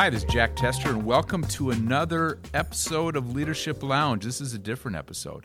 [0.00, 4.24] Hi, this is Jack Tester, and welcome to another episode of Leadership Lounge.
[4.24, 5.44] This is a different episode.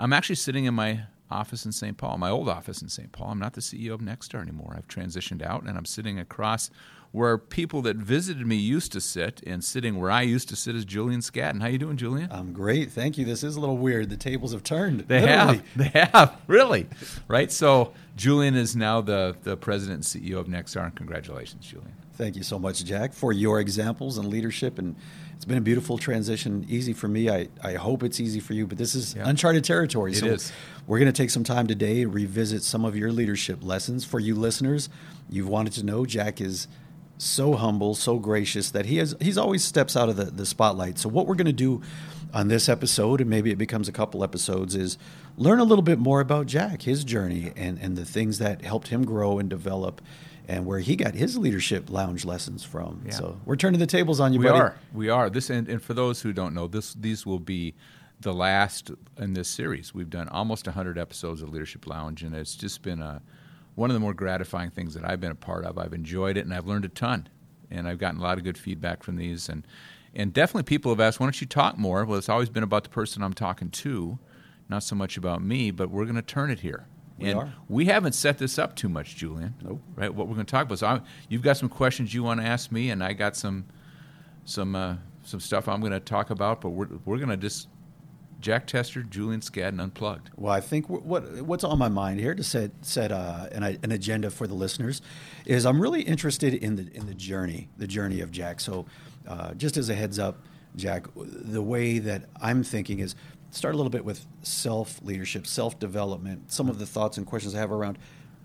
[0.00, 1.96] I'm actually sitting in my office in St.
[1.96, 3.12] Paul, my old office in St.
[3.12, 3.28] Paul.
[3.30, 4.74] I'm not the CEO of Nexstar anymore.
[4.76, 6.70] I've transitioned out, and I'm sitting across
[7.12, 10.74] where people that visited me used to sit, and sitting where I used to sit
[10.74, 11.60] is Julian Scadden.
[11.60, 12.32] How you doing, Julian?
[12.32, 13.24] I'm great, thank you.
[13.24, 14.10] This is a little weird.
[14.10, 15.02] The tables have turned.
[15.02, 15.58] They literally.
[15.58, 15.64] have.
[15.76, 16.36] They have.
[16.48, 16.88] Really.
[17.28, 17.52] right?
[17.52, 21.94] So Julian is now the, the president and CEO of Nexstar, and congratulations, Julian.
[22.18, 24.76] Thank you so much, Jack, for your examples and leadership.
[24.80, 24.96] And
[25.36, 26.66] it's been a beautiful transition.
[26.68, 27.30] Easy for me.
[27.30, 29.28] I, I hope it's easy for you, but this is Yeah.
[29.28, 30.10] uncharted territory.
[30.12, 30.52] It so is.
[30.88, 34.04] we're going to take some time today to revisit some of your leadership lessons.
[34.04, 34.88] For you listeners,
[35.30, 36.66] you've wanted to know Jack is
[37.18, 40.98] so humble, so gracious that he has he's always steps out of the, the spotlight.
[40.98, 41.82] So what we're going to do
[42.34, 44.98] on this episode, and maybe it becomes a couple episodes, is
[45.36, 48.88] learn a little bit more about Jack, his journey, and, and the things that helped
[48.88, 50.00] him grow and develop,
[50.48, 53.02] and where he got his leadership lounge lessons from.
[53.04, 53.12] Yeah.
[53.12, 54.58] So we're turning the tables on you, we buddy.
[54.58, 54.76] are.
[54.92, 55.28] We are.
[55.28, 57.74] This and, and for those who don't know, this these will be
[58.20, 59.94] the last in this series.
[59.94, 63.22] We've done almost 100 episodes of Leadership Lounge, and it's just been a
[63.74, 65.78] one of the more gratifying things that I've been a part of.
[65.78, 67.28] I've enjoyed it, and I've learned a ton,
[67.70, 69.66] and I've gotten a lot of good feedback from these, and
[70.14, 72.04] and definitely people have asked, why don't you talk more?
[72.04, 74.18] Well, it's always been about the person I'm talking to,
[74.68, 75.70] not so much about me.
[75.70, 76.86] But we're going to turn it here.
[77.18, 77.54] We and are.
[77.68, 79.54] we haven't set this up too much, Julian.
[79.62, 79.82] Nope.
[79.96, 80.14] Right?
[80.14, 80.78] What we're going to talk about.
[80.78, 83.66] So I, you've got some questions you want to ask me, and I got some
[84.44, 86.60] some uh, some stuff I'm going to talk about.
[86.60, 87.68] But we're we're going to just
[88.40, 90.30] Jack Tester, Julian Scadden, unplugged.
[90.36, 93.92] Well, I think what what's on my mind here to set set uh, an, an
[93.92, 95.02] agenda for the listeners
[95.44, 98.60] is I'm really interested in the in the journey, the journey of Jack.
[98.60, 98.86] So,
[99.26, 100.38] uh, just as a heads up,
[100.76, 103.16] Jack, the way that I'm thinking is
[103.50, 107.54] start a little bit with self leadership, self development, some of the thoughts and questions
[107.54, 107.98] I have around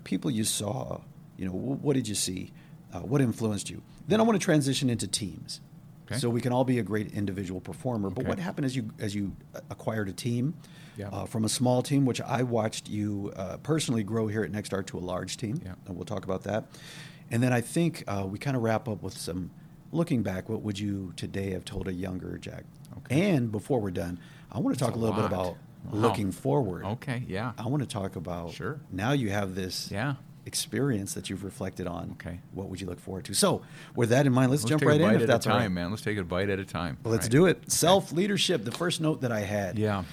[0.04, 1.00] people you saw.
[1.36, 2.52] You know, what did you see?
[2.92, 3.82] Uh, what influenced you?
[4.06, 5.60] Then I want to transition into teams.
[6.06, 6.18] Okay.
[6.18, 8.10] So we can all be a great individual performer.
[8.10, 9.34] But what happened as you as you
[9.70, 10.54] acquired a team?
[10.96, 11.08] Yeah.
[11.08, 14.86] uh, from a small team, which I watched you uh, personally grow here at Nexstar
[14.86, 15.60] to a large team.
[15.64, 15.74] Yeah.
[15.86, 16.66] And we'll talk about that.
[17.32, 19.50] And then I think uh, we kind of wrap up with some
[19.90, 20.48] looking back.
[20.48, 22.64] What would you today have told a younger Jack?
[23.06, 23.30] Okay.
[23.34, 24.18] And before we're done,
[24.52, 25.28] I want to talk a little lot.
[25.30, 25.56] bit about
[25.90, 26.00] Wow.
[26.00, 26.84] looking forward.
[26.84, 27.24] Okay.
[27.28, 27.52] Yeah.
[27.58, 28.80] I want to talk about Sure.
[28.90, 30.14] now you have this Yeah.
[30.46, 32.12] experience that you've reflected on.
[32.12, 32.40] Okay.
[32.52, 33.34] What would you look forward to?
[33.34, 33.60] So,
[33.94, 35.70] with that in mind, let's, Let's jump right in if that's a time, right.
[35.70, 35.90] man.
[35.90, 36.96] Let's take it a bite at a time.
[37.04, 37.32] Well, let's Right.
[37.32, 37.70] do it.
[37.70, 39.78] Self leadership, the first note that I had.
[39.78, 40.04] Yeah.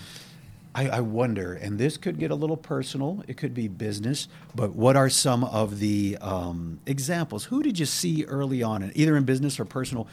[0.74, 3.24] I, I wonder, and this could get a little personal.
[3.28, 7.46] It could be business, but what are some of the um, examples?
[7.46, 10.08] Who did you see early on, either in business or personal?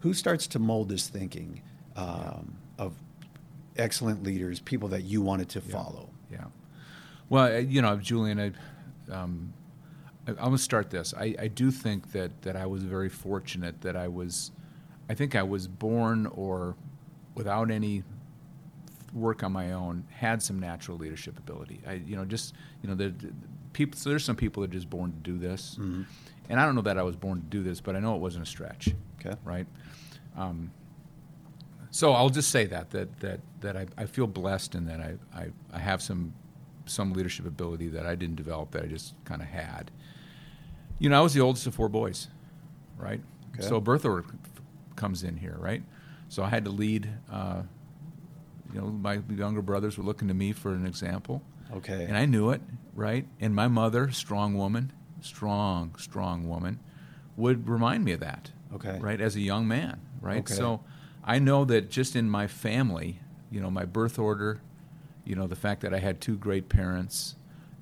[0.00, 1.60] Who starts to mold this thinking
[1.98, 2.94] um, of
[3.76, 6.08] excellent leaders, people that you wanted to follow?
[6.30, 6.44] Yeah.
[7.28, 9.52] Well, uh, you know, Julian, I, um,
[10.26, 11.12] I, I'm going to start this.
[11.14, 14.52] I, I do think that, that I was very fortunate that I was,
[15.10, 16.76] I think I was born or
[17.34, 18.04] without any
[19.12, 21.80] work on my own, had some natural leadership ability.
[21.86, 23.32] I, you know, just, you know, the, the
[23.72, 25.76] people, so there's some people that are just born to do this.
[25.80, 26.02] Mm-hmm.
[26.50, 28.20] And I don't know that I was born to do this, but I know it
[28.20, 28.94] wasn't a stretch.
[29.20, 29.36] Okay.
[29.44, 29.66] Right.
[30.36, 30.70] Um,
[31.98, 35.14] so I'll just say that that that that I, I feel blessed in that I,
[35.34, 36.32] I I have some
[36.86, 39.90] some leadership ability that I didn't develop that I just kind of had.
[41.00, 42.28] You know, I was the oldest of four boys,
[42.96, 43.20] right?
[43.54, 43.66] Okay.
[43.66, 44.24] So birth order
[44.94, 45.82] comes in here, right?
[46.28, 47.08] So I had to lead.
[47.32, 47.62] Uh,
[48.72, 51.42] you know, my younger brothers were looking to me for an example,
[51.72, 52.04] Okay.
[52.04, 52.60] and I knew it,
[52.94, 53.26] right?
[53.40, 56.78] And my mother, strong woman, strong, strong woman,
[57.36, 58.98] would remind me of that, Okay.
[59.00, 59.20] right?
[59.20, 60.40] As a young man, right?
[60.40, 60.54] Okay.
[60.54, 60.80] So
[61.28, 64.62] I know that just in my family, you know, my birth order,
[65.26, 67.36] you know, the fact that I had two great parents,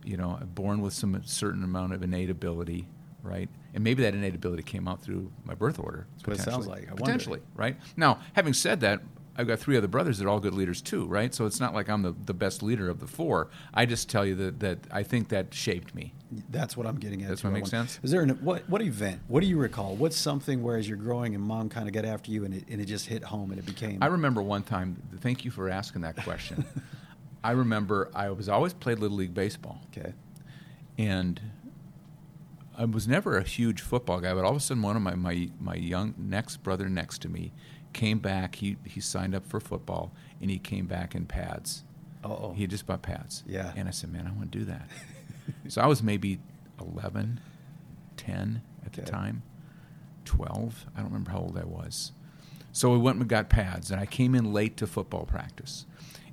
[0.04, 2.88] you know, born with some certain amount of innate ability,
[3.22, 3.48] right?
[3.72, 6.08] And maybe that innate ability came out through my birth order.
[6.16, 6.82] That's what it sounds like.
[6.82, 7.04] I wonder.
[7.04, 7.76] potentially, right?
[7.96, 9.00] Now, having said that,
[9.36, 11.32] I've got three other brothers that are all good leaders too, right?
[11.32, 13.48] So it's not like I'm the, the best leader of the four.
[13.72, 16.14] I just tell you that, that I think that shaped me.
[16.50, 17.28] That's what I'm getting at.
[17.28, 17.48] Does too.
[17.48, 18.00] that I make sense?
[18.02, 19.20] Is there an, what what event?
[19.28, 19.94] What do you recall?
[19.94, 22.64] What's something where as you're growing and mom kind of got after you and it,
[22.68, 25.00] and it just hit home and it became I remember one time.
[25.20, 26.64] Thank you for asking that question.
[27.44, 30.14] I remember I was always played little league baseball, okay.
[30.98, 31.40] and
[32.76, 34.34] I was never a huge football guy.
[34.34, 37.28] But all of a sudden, one of my my, my young next brother next to
[37.28, 37.52] me
[37.92, 38.56] came back.
[38.56, 41.84] He he signed up for football, and he came back in pads.
[42.24, 42.52] Uh-oh.
[42.52, 43.44] He just bought pads.
[43.46, 43.72] Yeah.
[43.76, 44.88] And I said, man, I want to do that.
[45.68, 46.38] so I was maybe
[46.80, 47.40] 11,
[48.16, 49.42] 10 at the time,
[50.24, 50.86] 12.
[50.94, 52.12] I don't remember how old I was.
[52.72, 55.86] So we went and got pads, and I came in late to football practice.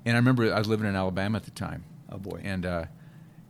[0.06, 1.86] And I remember I was living in Alabama at the time.
[2.12, 2.42] Oh boy.
[2.44, 2.86] And uh,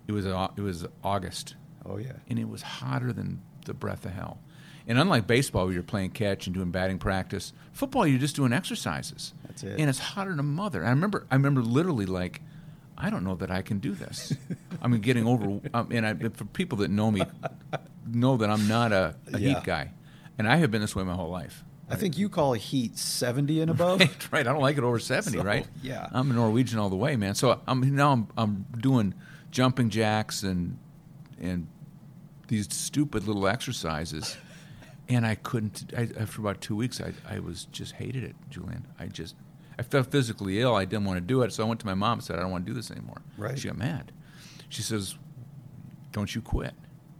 [0.08, 1.56] it was au- it was August,
[1.86, 2.14] oh yeah.
[2.30, 4.40] and it was hotter than the breath of hell.
[4.88, 8.52] And unlike baseball, where you're playing catch and doing batting practice, football you're just doing
[8.52, 9.34] exercises.
[9.46, 9.80] That's it.
[9.80, 10.86] And it's hotter than a mother.
[10.86, 12.42] I remember, I remember literally like,
[12.98, 14.34] I don't know that I can do this.
[14.82, 15.60] I mean, getting over.
[15.74, 17.24] Um, and I, for people that know me,
[18.08, 19.56] know that I'm not a, a Yeah.
[19.56, 19.92] heat guy,
[20.38, 21.64] and I have been this way my whole life.
[21.90, 24.00] I think you call heat 70 and above.
[24.02, 24.48] Right, right.
[24.48, 25.38] I don't like it over seventy.
[25.38, 25.68] So, right?
[25.82, 26.08] yeah.
[26.12, 27.36] I'm a Norwegian all the way, man.
[27.36, 29.14] So I'm now I'm, I'm doing
[29.52, 30.78] jumping jacks and
[31.42, 31.68] and
[32.48, 34.38] these stupid little exercises,
[35.10, 35.92] and I couldn't.
[35.96, 38.88] I, after about two weeks, I I was just hated it, Julian.
[39.00, 39.36] I just
[39.78, 40.76] I felt physically ill.
[40.76, 42.42] I didn't want to do it, so I went to my mom and said I
[42.42, 43.22] don't want to do this anymore.
[43.38, 43.58] Right.
[43.58, 44.12] She got mad.
[44.70, 45.16] She says,
[46.12, 46.74] "Don't you quit."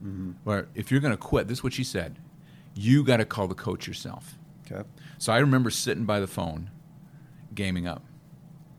[0.04, 0.32] Mm-hmm.
[0.50, 2.18] Or if you're going to quit, this is what she said.
[2.76, 4.38] You got to call the coach yourself.
[4.70, 4.88] Okay.
[5.18, 6.70] So I remember sitting by the phone,
[7.54, 8.04] gaming up,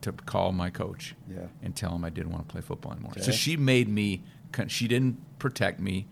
[0.03, 1.47] to call my coach Yeah.
[1.63, 3.13] and tell him I didn't want to play football anymore.
[3.21, 4.23] So she made me.
[4.69, 6.07] She didn't protect me.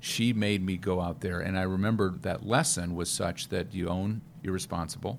[0.00, 3.88] She made me go out there, and I remember that lesson was such that you
[3.88, 5.18] own you're responsible.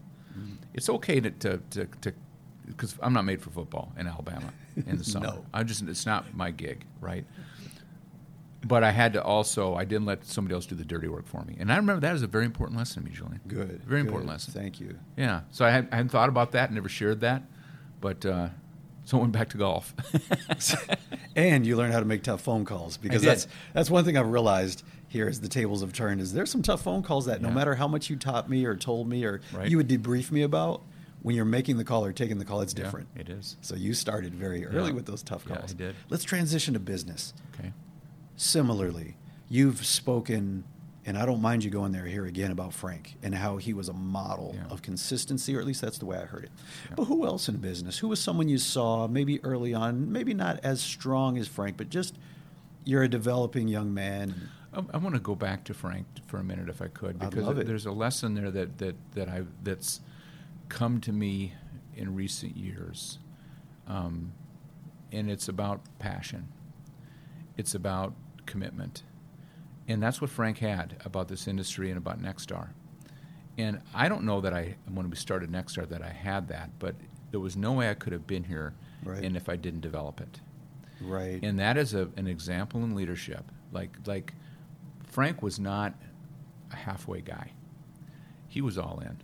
[0.73, 1.57] It's okay to to
[2.01, 2.13] to
[2.67, 4.53] because I'm not made for football in Alabama
[4.87, 5.27] in the summer.
[5.27, 5.45] No.
[5.53, 7.25] I'm just it's not my gig, right?
[8.65, 11.43] But I had to also I didn't let somebody else do the dirty work for
[11.43, 13.41] me, and I remember that as a very important lesson to me, Julian.
[13.47, 13.83] Good.
[13.85, 14.07] very good.
[14.07, 14.53] important lesson.
[14.53, 14.97] Thank you.
[15.17, 15.41] Yeah.
[15.51, 17.43] So I, had, I hadn't thought about that, never shared that,
[18.01, 18.49] but uh,
[19.09, 19.95] so I went back to golf.
[21.35, 24.27] and you learn how to make tough phone calls because that's that's one thing I've
[24.31, 27.49] realized here as the tables have turned is there's some tough phone calls that no
[27.49, 29.67] matter how much you taught me or told me or Right.
[29.67, 30.83] you would debrief me about
[31.23, 33.07] when you're making the call or taking the call it's Yeah, different.
[33.15, 33.57] it is.
[33.61, 34.93] So you started very early Yeah.
[34.93, 35.71] with those tough Yeah, calls.
[35.71, 35.95] I did.
[36.09, 37.33] Let's transition to business.
[37.59, 37.73] okay.
[38.35, 39.17] Similarly,
[39.49, 40.65] you've spoken
[41.09, 43.89] and I don't mind you going there here again about Frank and how he was
[43.89, 44.67] a model Yeah.
[44.71, 46.51] of consistency, or at least that's the way I heard it.
[46.87, 46.93] Yeah.
[46.97, 47.97] But who else in business?
[47.97, 51.89] Who was someone you saw maybe early on, maybe not as strong as Frank, but
[51.89, 52.19] just
[52.85, 54.51] you're a developing young man.
[54.71, 57.57] I, I want to go back to Frank for a minute, if I could, because
[57.57, 57.65] it.
[57.65, 60.01] there's a lesson there that that that I that's
[60.69, 61.53] come to me
[61.95, 63.17] in recent years,
[63.87, 64.33] um,
[65.11, 66.49] and it's about passion.
[67.57, 68.13] It's about
[68.45, 69.01] commitment,
[69.89, 72.69] and that's what Frank had about this industry and about Nexstar.
[73.57, 76.95] And I don't know that I, when we started Nexstar, that I had that, but
[77.31, 79.23] there was no way I could have been here, Right.
[79.23, 80.39] and if I didn't develop it
[81.01, 81.39] Right.
[81.43, 83.51] and that is a, an example in leadership.
[83.71, 84.33] Like like
[85.05, 85.93] Frank was not
[86.71, 87.51] a halfway guy.
[88.47, 89.17] He was all in,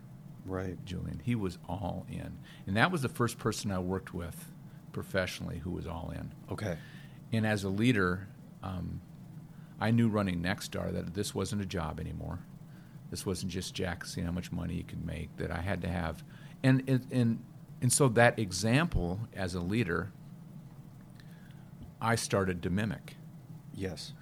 [0.46, 0.78] right.
[0.86, 1.20] Julian.
[1.24, 4.52] He was all in, and that was the first person I worked with
[4.94, 6.32] professionally who was all in.
[6.52, 6.78] Okay.
[7.34, 8.28] And as a leader,
[8.64, 9.02] um,
[9.80, 12.40] I knew running Nexstar that this wasn't a job anymore.
[13.12, 15.36] This wasn't just Jack seeing how much money he could make.
[15.38, 16.24] That I had to have,
[16.64, 17.40] and and and,
[17.82, 20.12] and so that example as a leader,
[22.02, 23.16] I started to mimic.
[23.74, 24.14] Yes.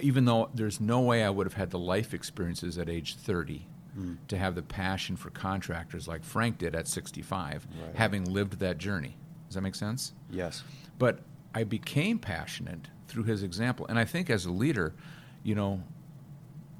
[0.00, 3.66] Even though there's no way I would have had the life experiences at age 30
[3.98, 4.16] Mm.
[4.28, 7.94] to have the passion for contractors like Frank did at 65, Right.
[7.94, 9.18] having lived that journey.
[9.48, 10.14] Does that make sense?
[10.30, 10.62] Yes.
[10.98, 11.18] But
[11.54, 13.86] I became passionate through his example.
[13.88, 14.94] And I think as a leader,
[15.42, 15.82] you know,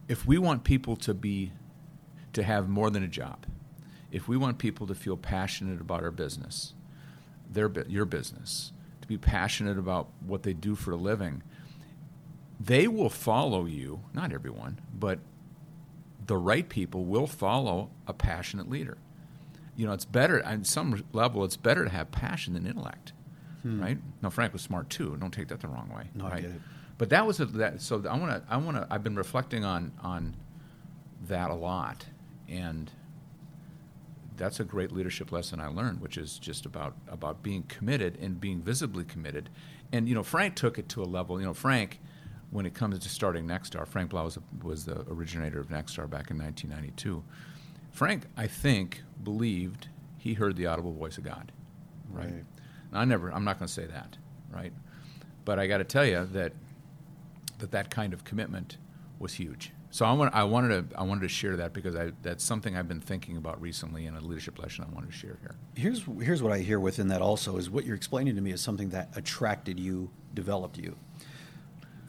[0.09, 1.53] if we want people to be,
[2.33, 3.45] to have more than a job,
[4.11, 6.73] if we want people to feel passionate about our business,
[7.51, 11.43] their, your business, to be passionate about what they do for a living,
[12.59, 15.19] they will follow you, not everyone, but
[16.27, 18.97] the right people will follow a passionate leader.
[19.77, 23.13] You know, it's better, on some level, it's better to have passion than intellect
[23.65, 23.99] right?
[24.23, 25.17] Now Frank was smart too.
[25.21, 26.05] Don't take that the wrong way.
[26.13, 26.19] Hmm.
[26.19, 26.61] No, I get it.
[26.99, 27.81] But that was a, that.
[27.81, 28.43] So I want to.
[28.49, 28.87] I want to.
[28.91, 30.37] I've been reflecting on on
[31.29, 32.07] that a lot,
[32.49, 32.91] and
[34.37, 38.41] that's a great leadership lesson I learned, which is just about about being committed and
[38.41, 39.49] being visibly committed.
[39.93, 41.41] And you know, Frank took it to a level.
[41.41, 42.01] You know, Frank,
[42.51, 46.31] when it comes to starting Nexstar, Frank Blau was, was the originator of Nexstar back
[46.31, 47.23] in 1992.
[47.91, 49.89] Frank, I think, believed
[50.19, 51.53] he heard the audible voice of God.
[52.11, 52.25] Right.
[52.27, 52.45] Right.
[52.93, 53.33] I never.
[53.33, 54.17] I'm not going to say that.
[54.53, 54.73] Right.
[55.45, 56.53] But I got to tell you that
[57.59, 58.77] that that kind of commitment
[59.19, 59.73] was huge.
[59.91, 62.77] So I, want, I wanted to I wanted to share that because I, that's something
[62.77, 65.55] I've been thinking about recently in a leadership lesson I wanted to share here.
[65.75, 68.63] Here's here's what I hear within that also is what you're explaining to me is
[68.63, 70.97] something that attracted you, developed you.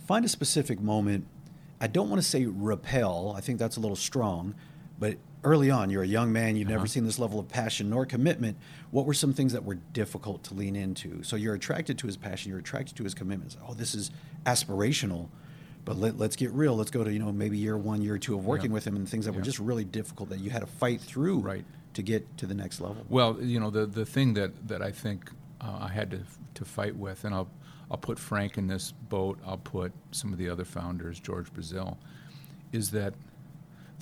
[0.07, 1.27] Find a specific moment.
[1.81, 3.33] I don't want to say repel.
[3.35, 4.55] I think that's a little strong,
[4.97, 6.55] but early on, you're a young man.
[6.55, 6.88] You've never Uh-huh.
[6.88, 8.57] seen this level of passion nor commitment.
[8.91, 11.23] What were some things that were difficult to lean into?
[11.23, 12.50] So you're attracted to his passion.
[12.50, 13.57] You're attracted to his commitments.
[13.67, 14.12] Oh, this is
[14.45, 15.29] aspirational.
[15.85, 16.75] But let, let's get real.
[16.77, 18.75] Let's go to you know maybe year one, year two of working Yeah.
[18.75, 21.39] with him, and things that were just really difficult that you had to fight through
[21.39, 21.65] Right.
[21.95, 23.05] to get to the next level.
[23.09, 26.19] Well, you know, the the thing that that I think uh, I had to
[26.53, 27.50] to fight with, and I'll
[27.91, 29.39] I'll put Frank in this boat.
[29.45, 31.97] I'll put some of the other founders, George Brazil,
[32.71, 33.13] is that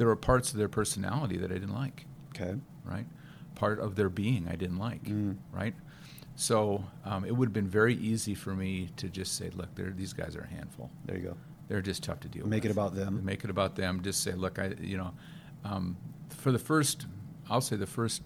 [0.02, 2.56] there were parts of their personality that I didn't like, Okay.
[2.84, 3.06] right?
[3.54, 5.38] Part of their being I didn't like, Mm.
[5.52, 5.76] right?
[6.36, 10.12] So um, it would have been very easy for me to just say, look, these
[10.14, 10.90] guys are a handful.
[11.06, 11.38] There you go.
[11.68, 12.52] They're just tough to deal Make with.
[12.52, 13.24] Make it about them.
[13.24, 14.02] Make it about them.
[14.02, 15.14] Just say, look, I, you know,
[15.64, 15.96] um,
[16.30, 17.06] for the first,
[17.48, 18.24] I'll say the first,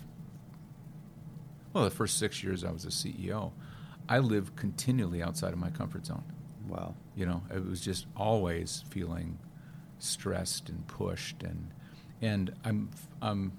[1.73, 3.51] well, the first six years I was a CEO,
[4.07, 6.23] I lived continually outside of my comfort zone.
[6.69, 6.95] Wow.
[7.17, 9.39] You know, it was just always feeling
[10.05, 11.71] stressed and pushed, and
[12.21, 12.89] and I'm,
[13.21, 13.51] I'm,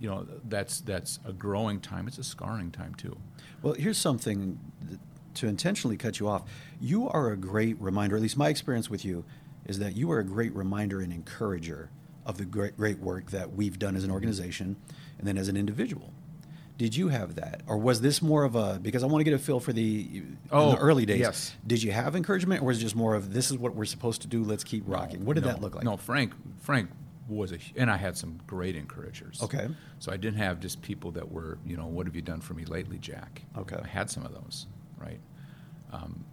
[0.00, 2.06] you know, that's that's a growing time.
[2.06, 3.16] It's a scarring time too.
[3.62, 5.00] Well, here's something th-
[5.34, 6.44] to intentionally cut you off.
[6.80, 9.24] You are a great reminder, at least my experience with you,
[9.66, 11.90] is that you are a great reminder and encourager
[12.26, 14.14] of the great, great work that we've done as an mm-hmm.
[14.14, 14.76] organization
[15.18, 16.12] and then as an individual.
[16.78, 17.62] Did you have that?
[17.66, 20.22] Or was this more of a, because I want to get a feel for the,
[20.52, 21.18] Oh, the early days.
[21.20, 21.52] yes.
[21.66, 24.22] Did you have encouragement or was it just more of, this is what we're supposed
[24.22, 25.24] to do, let's keep rocking?
[25.24, 25.82] What did No, that look like?
[25.84, 26.32] No, Frank.
[26.60, 26.88] Frank
[27.28, 29.42] was a, and I had some great encouragers.
[29.42, 29.68] Okay.
[29.98, 32.54] So I didn't have just people that were, you know, what have you done for
[32.54, 33.42] me lately, Jack?
[33.58, 33.76] Okay.
[33.82, 34.66] I had some of those,
[35.00, 35.18] right?
[35.92, 36.24] Um,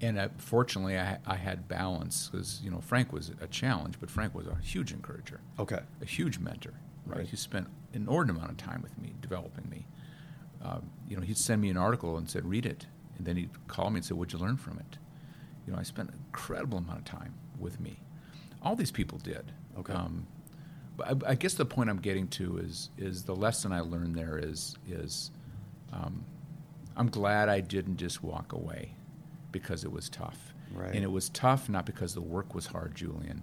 [0.00, 4.10] and I, fortunately, I, I had balance because you know Frank was a challenge, but
[4.10, 5.80] Frank was a huge encourager, Okay.
[6.00, 6.74] a huge mentor.
[7.08, 7.18] Right?
[7.18, 7.28] Right.
[7.28, 9.86] He spent an inordinate amount of time with me, developing me.
[10.62, 12.86] Um, you know, he'd send me an article and said, "Read it,"
[13.16, 14.98] and then he'd call me and say, "What'd you learn from it?"
[15.66, 18.00] You know, I spent an incredible amount of time with me.
[18.62, 19.52] All these people did.
[19.78, 19.92] Okay.
[19.92, 20.26] Um,
[20.96, 24.14] but I, I guess the point I'm getting to is is the lesson I learned
[24.14, 25.30] there is is
[25.92, 26.24] um,
[26.96, 28.94] I'm glad I didn't just walk away
[29.52, 30.52] because it was tough.
[30.74, 30.94] Right.
[30.94, 33.42] And it was tough not because the work was hard, Julian.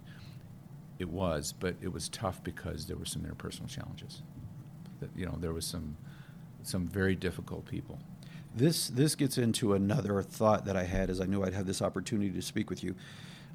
[0.98, 4.22] It was, but it was tough because there were some interpersonal challenges.
[5.00, 5.98] That you know, there was some
[6.64, 8.00] some very difficult people.
[8.56, 11.82] This this gets into another thought that I had as I knew I'd have this
[11.82, 12.96] opportunity to speak with you.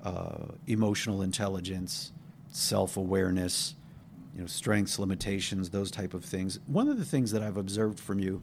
[0.03, 2.13] Uh, emotional intelligence,
[2.51, 3.75] self awareness,
[4.35, 6.59] you know, strengths, limitations, those type of things.
[6.67, 8.43] One of the things that I've observed from you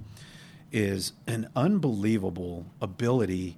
[0.71, 3.57] is an unbelievable ability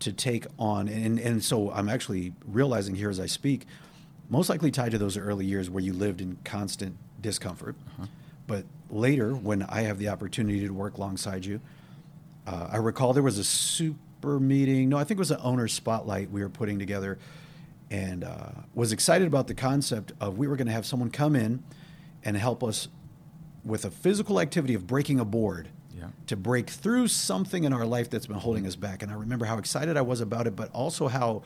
[0.00, 3.66] to take on, and and so I'm actually realizing here as I speak,
[4.28, 7.76] most likely tied to those early years where you lived in constant discomfort.
[8.46, 11.60] But later, when I have the opportunity to work alongside you,
[12.46, 14.88] uh, I recall there was a super meeting.
[14.88, 17.18] No, I think it was an owner spotlight we were putting together,
[17.90, 21.36] and uh, was excited about the concept of we were going to have someone come
[21.36, 21.62] in
[22.24, 22.88] and help us
[23.64, 26.06] with a physical activity of breaking a board Yeah.
[26.26, 29.02] to break through something in our life that's been holding us back.
[29.02, 31.42] And I remember how excited I was about it, but also how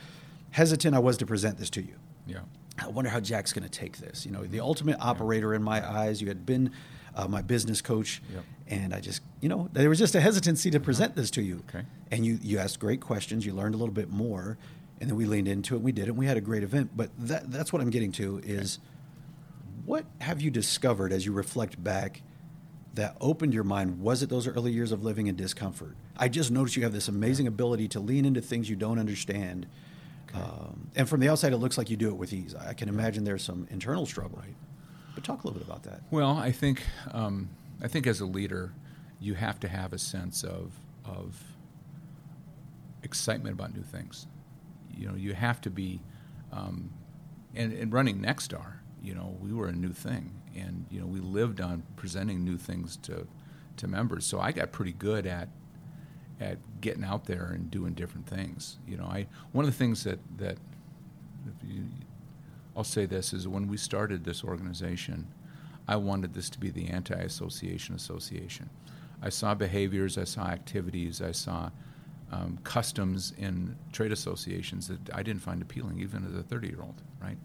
[0.52, 1.96] hesitant I was to present this to you.
[2.26, 2.38] Yeah.
[2.78, 4.26] I wonder how Jack's going to take this.
[4.26, 6.20] You know, the ultimate operator in my eyes.
[6.20, 6.70] You had been
[7.14, 8.44] uh, my business coach, Yep.
[8.68, 11.62] and I just, you know, there was just a hesitancy to present this to you.
[11.68, 11.84] Okay.
[12.10, 13.46] And you you asked great questions.
[13.46, 14.58] You learned a little bit more,
[15.00, 15.78] and then we leaned into it.
[15.78, 16.08] and We did it.
[16.10, 16.90] and We had a great event.
[16.94, 18.78] But that that's what I'm getting to is,
[19.84, 22.22] what have you discovered as you reflect back?
[22.94, 24.00] That opened your mind.
[24.00, 25.94] Was it those early years of living in discomfort?
[26.16, 29.66] I just noticed you have this amazing ability to lean into things you don't understand,
[30.34, 32.54] um, and from the outside, it looks like you do it with ease.
[32.54, 34.38] I can imagine there's some internal struggle.
[34.38, 34.54] Right.
[35.14, 36.02] But talk a little bit about that.
[36.10, 37.48] Well, I think um,
[37.82, 38.72] I think as a leader,
[39.20, 40.72] you have to have a sense of
[41.04, 41.42] of
[43.02, 44.26] excitement about new things.
[44.94, 46.02] You know, you have to be,
[46.52, 46.90] um,
[47.54, 51.20] and, and running Nexstar, you know, we were a new thing, and you know, we
[51.20, 53.26] lived on presenting new things to
[53.76, 54.24] to members.
[54.26, 55.48] So I got pretty good at
[56.40, 58.78] at getting out there and doing different things.
[58.86, 60.58] You know, I one of the things that that
[61.46, 61.84] if you,
[62.76, 65.28] I'll say this is when we started this organization,
[65.88, 68.70] I wanted this to be the anti-association association.
[69.22, 71.70] I saw behaviors, I saw activities, I saw
[72.32, 77.00] um, customs in trade associations that I didn't find appealing, even as a 30-year-old.
[77.22, 77.38] Right.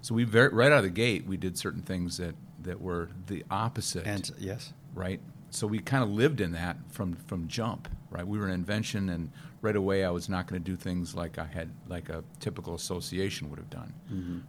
[0.00, 3.08] So we very, right out of the gate, we did certain things that that were
[3.26, 5.20] the opposite And yes, right?
[5.50, 8.26] So we kind of lived in that from from jump, right?
[8.26, 9.30] We were an invention, and
[9.62, 12.74] right away I was not going to do things like I had like a typical
[12.74, 13.92] association would have done,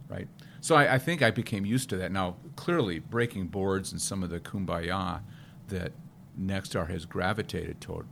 [0.08, 0.28] right?
[0.60, 2.12] So I, I think I became used to that.
[2.12, 5.22] Now, clearly, breaking boards and some of the kumbaya
[5.68, 5.92] that
[6.38, 8.06] Nexstar has gravitated toward,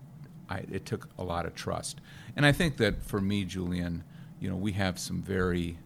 [0.48, 2.00] I, it took a lot of trust,
[2.36, 4.04] and I think that for me, Julian,
[4.40, 5.78] you know, we have some very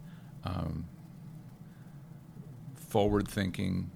[0.44, 0.86] um,
[2.74, 3.90] forward-thinking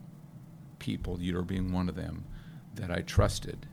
[0.79, 2.25] people, you're being one of them,
[2.75, 3.67] that I trusted,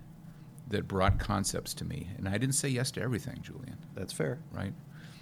[0.70, 2.10] that brought concepts to me.
[2.18, 4.40] And I didn't say yes to everything, Julian, that's fair.
[4.52, 4.74] right?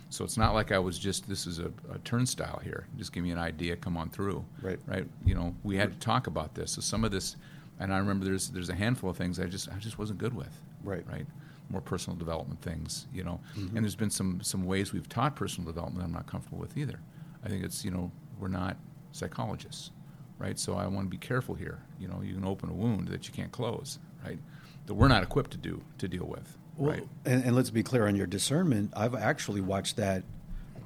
[0.10, 2.88] So it's not like I was just, this is a, a turnstile here.
[2.98, 4.46] Just give me an idea, come on through.
[4.62, 4.80] Right.
[4.86, 5.08] Right.
[5.26, 6.72] You know, we had to talk about this.
[6.72, 7.36] So some of this,
[7.80, 10.34] and I remember there's, there's a handful of things I just, I just wasn't good
[10.34, 10.62] with.
[10.84, 11.04] Right.
[11.08, 11.26] Right.
[11.70, 13.40] More personal development things, you know.
[13.58, 13.76] Mm-hmm.
[13.76, 17.00] And there's been some, some ways we've taught personal development I'm not comfortable with either.
[17.44, 18.78] I think it's, you know, we're not
[19.12, 19.92] psychologists,
[20.38, 20.58] right?
[20.60, 21.82] So I want to be careful here.
[22.00, 24.40] You know, you can open a wound that you can't close, right?
[24.86, 27.08] That we're not equipped to do to deal with, Well, right?
[27.26, 28.94] and, and let's be clear on your discernment.
[28.96, 30.24] I've actually watched that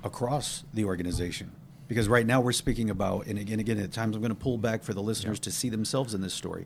[0.03, 1.51] across the organization
[1.87, 4.57] because right now we're speaking about, and again, again, at times I'm going to pull
[4.57, 5.43] back for the listeners Yeah.
[5.43, 6.65] to see themselves in this story.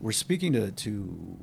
[0.00, 1.36] We're speaking to, to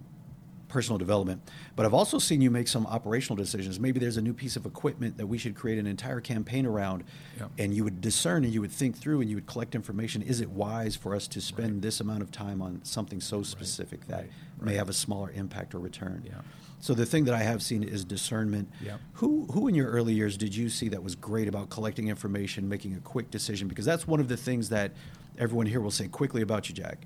[0.74, 1.40] personal development,
[1.76, 3.80] but I've also seen you make some operational decisions.
[3.80, 7.04] Maybe there's a new piece of equipment that we should create an entire campaign around,
[7.40, 7.48] Yeah.
[7.60, 10.24] and you would discern and you would think through and you would collect information.
[10.24, 11.82] Is it wise for us to spend Right.
[11.84, 14.78] this amount of time on something so specific that right, may right.
[14.78, 16.24] have a smaller impact or return?
[16.26, 16.42] Yeah.
[16.80, 18.68] So the thing that I have seen is discernment.
[18.84, 19.00] Yep.
[19.14, 22.68] Who who in your early years did you see that was great about collecting information,
[22.68, 23.68] making a quick decision?
[23.68, 24.92] Because that's one of the things that
[25.38, 27.06] everyone here will say quickly about you, Jack,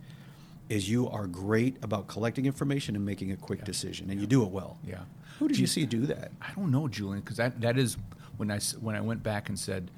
[0.70, 3.66] is you are great about collecting information and making a quick Yeah.
[3.66, 4.78] decision, and you do it well.
[4.86, 5.04] Yeah.
[5.40, 6.32] Who did Do you see do that?
[6.42, 7.98] I don't know, Julian, because that, that is
[8.38, 9.90] when I when I went back and said,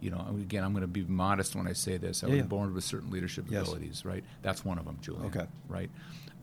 [0.00, 2.22] you know, again, I'm going to be modest when I say this.
[2.24, 2.46] I Yeah, was yeah.
[2.46, 3.62] born with certain leadership Yes.
[3.62, 4.24] abilities, right?
[4.42, 5.26] That's one of them, Julian.
[5.26, 5.46] Okay.
[5.68, 5.90] Right.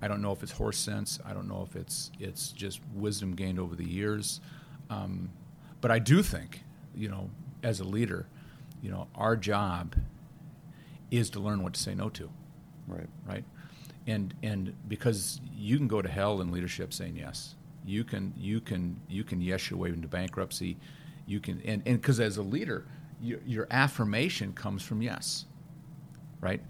[0.01, 1.19] I don't know if it's horse sense.
[1.25, 4.39] I don't know if it's it's just wisdom gained over the years,
[4.89, 5.29] um,
[5.81, 6.63] but I do think,
[6.95, 7.29] you know,
[7.63, 8.27] as a leader,
[8.81, 9.95] you know, our job
[11.11, 12.29] is to learn what to say no to
[12.87, 13.07] Right.
[13.25, 13.45] right?
[14.05, 17.55] And and because you can go to hell in leadership saying yes,
[17.85, 20.77] you can you can you can yes your way into bankruptcy,
[21.25, 22.85] you can and and because as a leader,
[23.21, 25.45] your, your affirmation comes from yes,
[26.41, 26.61] right?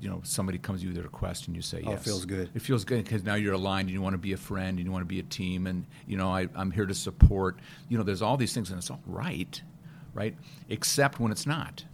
[0.00, 1.88] You know, somebody comes to you with a request and you say yes.
[1.88, 2.50] Oh, it feels good.
[2.54, 4.86] It feels good because now you're aligned and you want to be a friend and
[4.86, 7.58] you want to be a team and you know I, I'm here to support.
[7.88, 9.60] You know, there's all these things and it's all right,
[10.14, 10.34] right?
[10.70, 11.84] Except when it's not,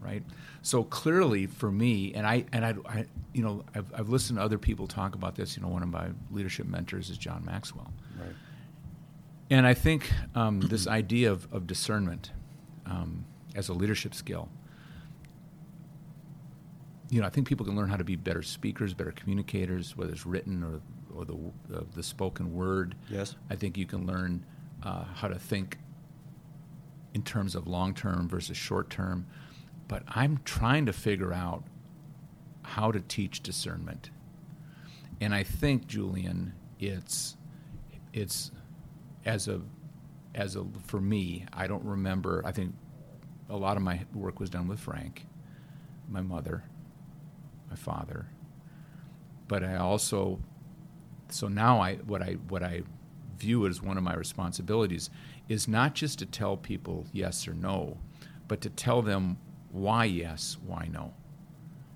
[0.00, 0.22] right?
[0.62, 4.42] So clearly for me, and I and I, I you know I've, I've listened to
[4.44, 5.56] other people talk about this.
[5.56, 8.34] You know, one of my leadership mentors is John Maxwell, Right.
[9.50, 12.32] and I think um, this idea of, of discernment
[12.86, 14.48] um, as a leadership skill.
[17.10, 20.12] You know, I think people can learn how to be better speakers, better communicators, whether
[20.12, 20.80] it's written or
[21.16, 21.36] or the
[21.68, 22.94] the, the spoken word.
[23.08, 23.36] Yes.
[23.48, 24.44] I think you can learn
[24.82, 25.78] uh, how to think
[27.14, 29.26] in terms of long term versus short term.
[29.88, 31.64] But I'm trying to figure out
[32.62, 34.10] how to teach discernment.
[35.20, 37.36] And I think, Julian, it's
[38.12, 38.50] it's
[39.24, 39.60] as a
[40.34, 42.42] as a for me, I don't remember.
[42.44, 42.74] I think
[43.48, 45.26] a lot of my work was done with Frank,
[46.08, 46.64] my mother,
[47.70, 48.26] my father.
[49.48, 50.40] But I also
[51.30, 52.82] so now I what I what I
[53.38, 55.10] view as one of my responsibilities
[55.48, 57.98] is not just to tell people yes or no,
[58.46, 59.38] but to tell them
[59.78, 61.12] why yes, why no.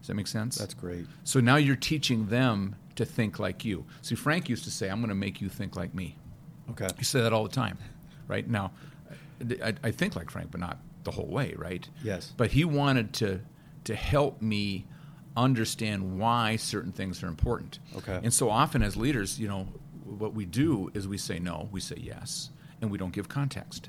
[0.01, 0.57] Does that make sense?
[0.57, 1.07] That's great.
[1.25, 3.85] So now you're teaching them to think like you.
[4.03, 6.17] See, Frank used to say, "I'm going to make you think like me."
[6.71, 6.89] Okay.
[6.99, 7.79] You say that all the time,
[8.29, 8.49] right?
[8.49, 8.73] Now,
[9.63, 11.89] I, I think like Frank, but not the whole way, right?
[12.03, 12.33] Yes.
[12.37, 13.41] But he wanted to
[13.85, 14.87] to help me
[15.37, 17.79] understand why certain things are important.
[17.97, 18.21] Okay.
[18.23, 19.67] And so often as leaders, you know,
[20.05, 23.89] what we do is we say no, we say yes, and we don't give context,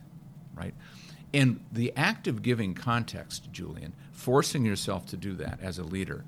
[0.56, 0.74] right?
[1.34, 6.24] And the act of giving context, Julian, forcing yourself to do that as a leader,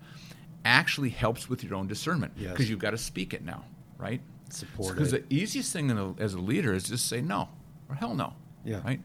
[0.63, 2.51] actually helps with your own discernment Yes.
[2.51, 3.63] because you've got to speak it now,
[3.99, 4.19] right?
[4.49, 7.49] Support Because the easiest thing in a, as a leader is just say no
[7.89, 8.33] or hell no.
[8.63, 8.81] Yeah.
[8.83, 8.99] Right.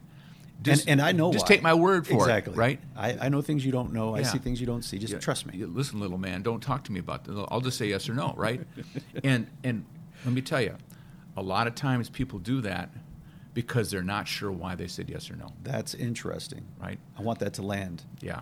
[0.67, 1.49] and, and I know Just why.
[1.49, 2.53] take my word for exactly.
[2.53, 2.57] it.
[2.57, 2.79] Right.
[2.95, 4.15] I, I know things you don't know.
[4.15, 4.97] I see things you don't see.
[4.97, 5.19] Just Yeah.
[5.19, 5.53] trust me.
[5.59, 7.45] Yeah, Listen, little man, don't talk to me about that.
[7.51, 8.61] I'll just say yes or no, right?
[9.23, 9.85] and and
[10.25, 10.75] let me tell you,
[11.37, 12.89] a lot of times people do that
[13.53, 16.65] because they're not sure why they said yes or no, That's interesting.
[16.79, 16.99] right?
[17.17, 18.03] I want that to land.
[18.21, 18.41] Yeah,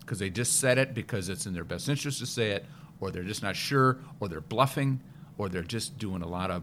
[0.00, 2.66] because they just said it because it's in their best interest to say it,
[3.00, 5.00] or they're just not sure, or they're bluffing,
[5.38, 6.62] or they're just doing a lot of,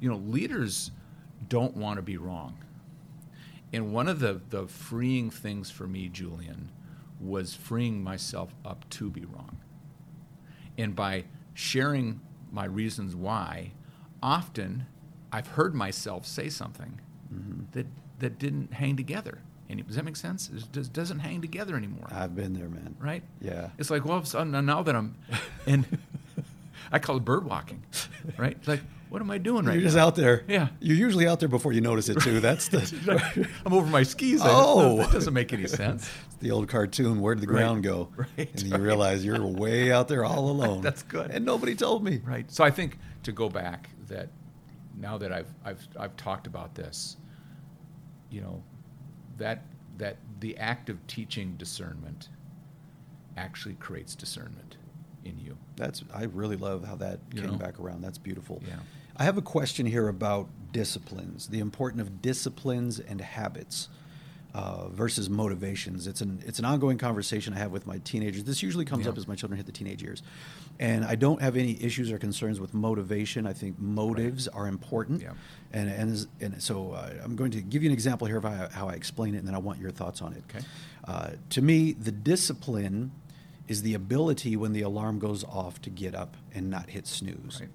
[0.00, 0.90] you know, leaders
[1.48, 2.56] don't want to be wrong.
[3.72, 6.70] And one of the, the freeing things for me, Julian,
[7.20, 9.58] was freeing myself up to be wrong.
[10.76, 13.72] And by sharing my reasons why,
[14.22, 14.86] often
[15.30, 17.00] I've heard myself say something
[17.72, 17.86] that,
[18.18, 19.38] that didn't hang together.
[19.68, 20.50] Any, does that make sense?
[20.54, 22.96] It just doesn't hang together anymore I've been there, man.
[22.98, 23.22] right?
[23.40, 23.68] Yeah.
[23.78, 25.14] It's like, well, so now that I'm,
[25.66, 25.86] and
[26.90, 27.82] I call it bird walking,
[28.36, 28.56] right?
[28.58, 30.06] It's like, what am I doing right You're just now?
[30.08, 30.44] out there.
[30.48, 30.68] Yeah.
[30.80, 32.40] You're usually out there before you notice it too.
[32.40, 34.40] That's the I'm over my skis.
[34.44, 34.96] Oh.
[34.98, 36.08] that doesn't make any sense.
[36.26, 37.20] It's the old cartoon.
[37.20, 37.60] Where did the Right.
[37.60, 38.08] ground go?
[38.16, 38.80] Right, And you right.
[38.80, 40.80] realize you're way out there all alone.
[40.82, 41.30] That's good.
[41.32, 42.20] And nobody told me.
[42.24, 42.50] Right.
[42.50, 44.28] So I think to go back that
[45.00, 47.16] now that I've I've I've talked about this,
[48.30, 48.62] you know,
[49.38, 49.64] that
[49.98, 52.28] that the act of teaching discernment
[53.36, 54.76] actually creates discernment
[55.24, 55.56] in you.
[55.76, 57.56] That's I really love how that You came know?
[57.58, 58.02] back around.
[58.02, 58.62] That's beautiful.
[58.66, 58.76] Yeah.
[59.16, 63.88] I have a question here about disciplines, the importance of disciplines and habits.
[64.52, 66.08] uh, versus motivations.
[66.08, 68.42] It's an it's an ongoing conversation I have with my teenagers.
[68.42, 69.12] This usually comes Yeah.
[69.12, 70.24] up as my children hit the teenage years,
[70.78, 73.46] and I don't have any issues or concerns with motivation.
[73.46, 75.32] I think motives are important, Yeah.
[75.72, 78.68] and and and so uh, I'm going to give you an example here of how,
[78.70, 80.42] how I explain it, and then I want your thoughts on it.
[80.48, 80.64] Okay.
[81.04, 83.10] Uh, to me, the discipline
[83.68, 87.58] is the ability when the alarm goes off to get up and not hit snooze.
[87.60, 87.68] Right.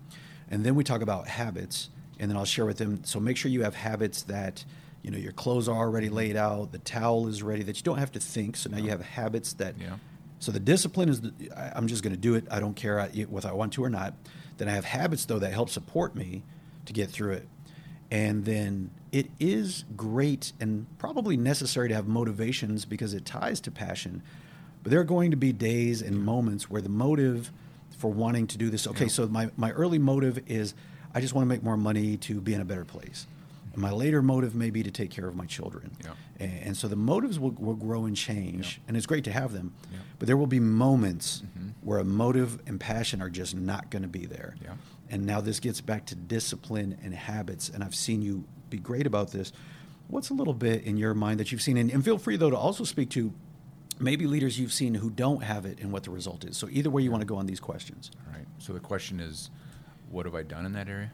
[0.49, 3.03] And then we talk about habits, and then I'll share with them.
[3.03, 4.63] So make sure you have habits that,
[5.03, 7.97] you know, your clothes are already laid out, the towel is ready, that you don't
[7.97, 8.58] have to think.
[8.58, 9.75] So now you have habits that.
[9.79, 9.95] Yeah.
[10.39, 12.45] So the discipline is, the, I- I'm just going to do it.
[12.52, 14.13] I don't care I- whether I want to or not.
[14.58, 16.43] Then I have habits though that help support me
[16.86, 17.48] to get through it.
[18.12, 23.71] And then it is great and probably necessary to have motivations because it ties to
[23.71, 24.21] passion.
[24.84, 27.52] But there are going to be days and moments where the motive
[27.98, 29.10] for wanting to do this, okay, Yeah.
[29.10, 30.74] so my, my early motive is
[31.13, 33.26] I just want to make more money to be in a better place.
[33.75, 35.97] And my later motive may be to take care of my children.
[36.01, 36.11] Yeah.
[36.39, 38.77] And, and so the motives will, will grow and change.
[38.77, 38.83] Yeah.
[38.88, 39.73] And it's great to have them.
[39.91, 39.99] Yeah.
[40.17, 41.73] But there will be moments Mhm.
[41.81, 44.55] where a motive and passion are just not going to be there.
[44.63, 44.75] Yeah.
[45.09, 47.67] And now this gets back to discipline and habits.
[47.67, 49.51] And I've seen you be great about this.
[50.07, 51.75] What's a little bit in your mind that you've seen?
[51.75, 53.33] And, and feel free, though, to also speak to
[53.99, 56.55] maybe leaders you've seen who don't have it and what the result is.
[56.55, 58.09] So either way you want to go on these questions.
[58.25, 58.47] All right.
[58.57, 59.49] So the question is,
[60.09, 61.11] what have I done in that area?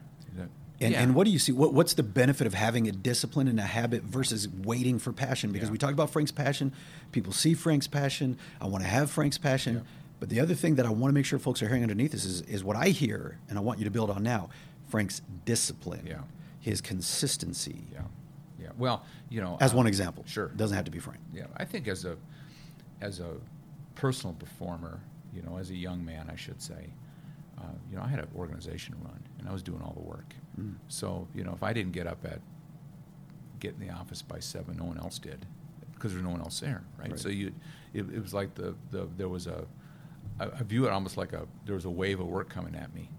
[0.81, 1.03] And, Yeah.
[1.03, 1.51] and what do you see?
[1.51, 5.51] What, what's the benefit of having a discipline and a habit versus waiting for passion?
[5.51, 5.73] Because Yeah.
[5.73, 6.73] we talked about Frank's passion.
[7.11, 8.37] People see Frank's passion.
[8.59, 9.75] I want to have Frank's passion.
[9.75, 9.81] Yeah.
[10.19, 12.25] But the other thing that I want to make sure folks are hearing underneath this
[12.25, 14.49] is, is what I hear, and I want you to build on now
[14.87, 16.21] Frank's discipline, Yeah.
[16.59, 17.85] his consistency.
[17.91, 18.01] Yeah.
[18.59, 18.69] Yeah.
[18.77, 20.23] Well, you know, As uh, one example.
[20.27, 20.47] Sure.
[20.49, 21.19] Doesn't have to be Frank.
[21.33, 22.17] Yeah, I think as a
[23.01, 23.37] as a
[23.95, 24.99] personal performer,
[25.33, 26.89] you know, as a young man, I should say,
[27.61, 30.33] uh, you know, I had an organization run, and I was doing all the work.
[30.59, 30.75] Mm.
[30.87, 32.39] So, you know, if I didn't get up at
[33.59, 35.45] get in the office by seven, no one else did,
[35.93, 37.11] because there's no one else there, right?
[37.11, 37.19] Right.
[37.19, 37.53] So you,
[37.93, 39.65] it, it was like the, the there was a,
[40.39, 42.93] I, I view it almost like a there was a wave of work coming at
[42.95, 43.09] me,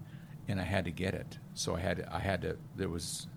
[0.47, 1.37] and I had to get it.
[1.53, 3.27] So I had to, I had to there was,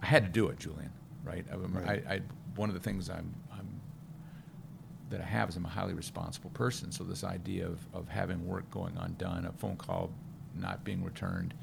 [0.00, 0.92] I had to do it, Julian,
[1.24, 1.44] right?
[1.52, 2.04] I, Right.
[2.08, 2.20] I, I
[2.56, 3.80] one of the things I'm I'm
[5.10, 6.92] that I have is I'm a highly responsible person.
[6.92, 10.10] So this idea of, of having work going undone, a phone call
[10.60, 11.54] not being returned,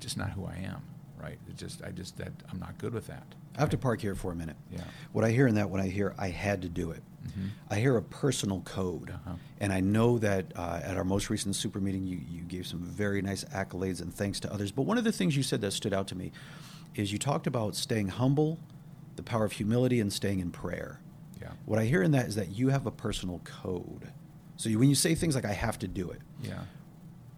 [0.00, 0.82] just not who I am,
[1.20, 1.38] right?
[1.48, 3.26] It just I just that I'm not good with that.
[3.56, 4.56] I have to park here for a minute.
[4.70, 4.80] Yeah.
[5.12, 7.48] What I hear in that, when I hear I had to do it, Mhm.
[7.70, 9.10] I hear a personal code.
[9.10, 9.32] Uh-huh.
[9.60, 12.80] And I know that uh, at our most recent super meeting, you, you gave some
[12.80, 14.70] very nice accolades and thanks to others.
[14.72, 16.30] But one of the things you said that stood out to me
[16.94, 18.58] is you talked about staying humble,
[19.16, 21.00] the power of humility, and staying in prayer.
[21.40, 21.52] Yeah.
[21.64, 24.12] What I hear in that is that you have a personal code.
[24.56, 26.60] So you, when you say things like, I have to do it, Yeah.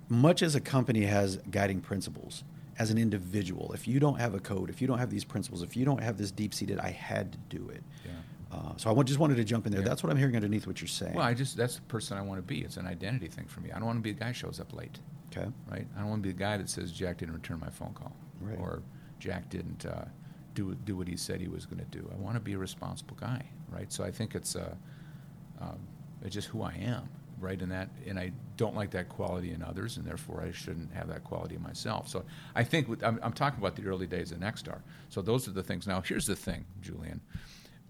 [0.08, 2.44] Much as a company has guiding principles,
[2.78, 5.62] as an individual, if you don't have a code, if you don't have these principles,
[5.62, 7.82] if you don't have this deep seated, I had to do it.
[8.04, 8.12] Yeah.
[8.50, 9.82] Uh, so I just wanted to jump in there.
[9.82, 9.88] Yeah.
[9.88, 11.14] That's what I'm hearing underneath what you're saying.
[11.14, 12.60] Well, I just that's the person I want to be.
[12.60, 13.70] It's an identity thing for me.
[13.72, 15.00] I don't want to be the guy who shows up late,
[15.36, 15.48] okay.
[15.70, 15.86] right?
[15.96, 18.14] I don't want to be the guy that says Jack didn't return my phone call,
[18.40, 18.58] Right.
[18.58, 18.82] or
[19.18, 20.06] Jack didn't uh,
[20.54, 22.08] do do what he said he was going to do.
[22.12, 23.92] I want to be a responsible guy, right?
[23.92, 24.74] So I think it's uh,
[25.60, 25.78] um,
[26.22, 27.08] it's just who I am,
[27.40, 27.60] right?
[27.60, 31.08] And that, and I don't like that quality in others, and therefore I shouldn't have
[31.08, 32.08] that quality in myself.
[32.08, 32.24] So
[32.54, 34.80] I think with, I'm, I'm talking about the early days of Nexstar.
[35.08, 35.86] So those are the things.
[35.86, 37.20] Now, here's the thing, Julian.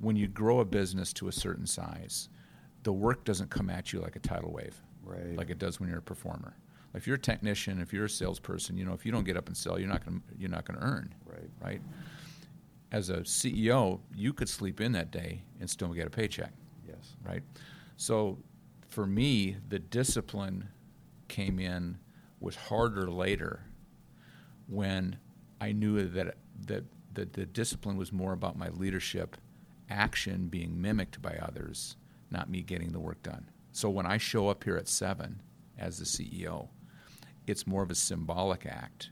[0.00, 2.28] When you grow a business to a certain size,
[2.84, 5.36] the work doesn't come at you like a tidal wave, Right.
[5.36, 6.54] like it does when you're a performer.
[6.94, 9.46] If you're a technician, if you're a salesperson, you know, if you don't get up
[9.48, 11.50] and sell, you're not going to you're not going to earn, Right.
[11.62, 11.82] right?
[12.90, 16.52] As a CEO, you could sleep in that day and still get a paycheck
[16.86, 17.16] Yes.
[17.22, 17.42] right?
[17.96, 18.38] So
[18.98, 20.70] for me, the discipline
[21.28, 21.98] came in
[22.40, 23.62] was harder later
[24.66, 25.16] when
[25.60, 26.34] I knew that
[26.66, 26.82] that
[27.14, 29.36] that the discipline was more about my leadership
[29.88, 31.94] action being mimicked by others,
[32.32, 33.48] not me getting the work done.
[33.70, 35.42] So when I show up here at seven
[35.78, 36.66] as the CEO,
[37.46, 39.10] it's more of a symbolic act.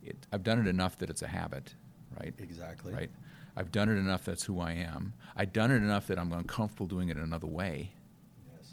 [0.00, 1.74] It, I've done it enough that it's a habit,
[2.20, 2.34] right?
[2.38, 2.92] Exactly.
[2.92, 3.10] Right.
[3.56, 5.12] I've done it enough that's who I am.
[5.34, 7.90] I've done it enough that I'm uncomfortable doing it another way.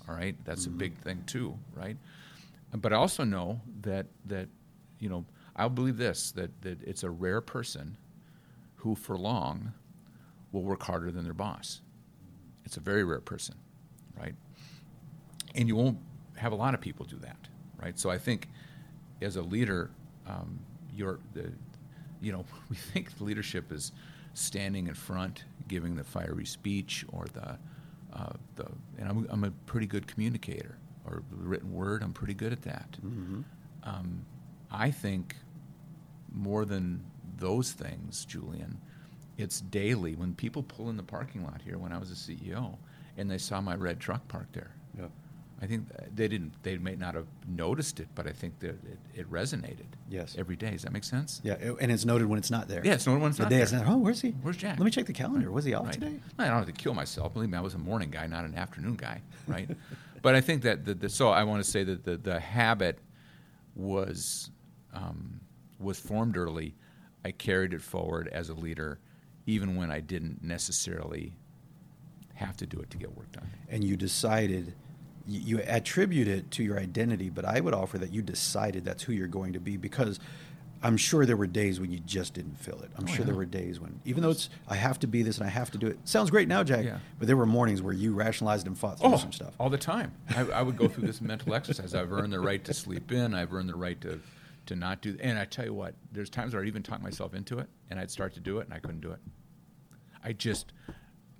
[0.07, 0.75] All right, that's Mhm.
[0.75, 1.97] a big thing too, right?
[2.73, 4.49] But I also know that that
[4.99, 7.97] you know I believe this that that it's a rare person
[8.77, 9.73] who for long
[10.51, 11.81] will work harder than their boss.
[12.65, 13.55] It's a very rare person,
[14.17, 14.35] right?
[15.55, 15.99] And you won't
[16.35, 17.37] have a lot of people do that,
[17.81, 17.97] right?
[17.97, 18.49] So I think
[19.21, 19.89] as a leader,
[20.27, 20.59] um,
[20.93, 21.51] you're the
[22.21, 23.91] you know we think leadership is
[24.33, 27.57] standing in front, giving the fiery speech or the
[28.15, 28.65] uh, the
[28.97, 32.01] and I'm, I'm a pretty good communicator or written word.
[32.03, 32.97] I'm pretty good at that.
[33.01, 33.41] hmm
[33.83, 34.25] Um,
[34.71, 35.35] I think
[36.31, 37.03] more than
[37.37, 38.79] those things, Julian,
[39.37, 40.15] it's daily.
[40.15, 42.77] When people pull in the parking lot here when I was a CEO
[43.17, 44.74] and they saw my red truck parked there.
[45.61, 46.51] I think they didn't.
[46.63, 49.85] They may not have noticed it, but I think that it, it resonated.
[50.09, 50.35] Yes.
[50.37, 50.71] Every day.
[50.71, 51.39] Does that make sense?
[51.43, 52.81] Yeah, and it's noted when it's not there.
[52.83, 53.63] Yeah, it's noted when it's the not day there.
[53.63, 53.87] it's not.
[53.87, 54.31] Oh, where's he?
[54.41, 54.77] Where's Jack?
[54.77, 55.49] Let me check the calendar.
[55.51, 55.93] Was he off Right.
[55.93, 56.19] today?
[56.37, 57.33] I don't have to kill myself.
[57.33, 59.69] Believe me, I was a morning guy, not an afternoon guy, right?
[60.21, 62.99] but I think that the, the so I want to say that the, the habit
[63.75, 64.49] was
[64.93, 65.39] um,
[65.79, 66.75] was formed early.
[67.23, 68.99] I carried it forward as a leader,
[69.45, 71.33] even when I didn't necessarily
[72.35, 73.49] have to do it to get work done.
[73.69, 74.73] And you decided.
[75.27, 79.03] You, you attribute it to your identity, but I would offer that you decided that's
[79.03, 80.19] who you're going to be because
[80.83, 82.91] I'm sure there were days when you just didn't feel it.
[82.95, 83.25] I'm Oh, sure yeah.
[83.25, 85.71] there were days when, even though it's I have to be this and I have
[85.71, 85.97] to do it.
[86.03, 86.85] Sounds great now, Jack.
[86.85, 86.99] Yeah.
[87.17, 89.53] But there were mornings where you rationalized and fought through Oh, some stuff.
[89.59, 90.11] all the time.
[90.35, 91.95] I, I would go through this mental exercise.
[91.95, 93.33] I've earned the right to sleep in.
[93.33, 94.19] I've earned the right to,
[94.67, 95.17] to not do.
[95.21, 97.99] And I tell you what, there's times where I even talk myself into it, and
[97.99, 99.19] I'd start to do it, and I couldn't do it.
[100.23, 100.71] I just,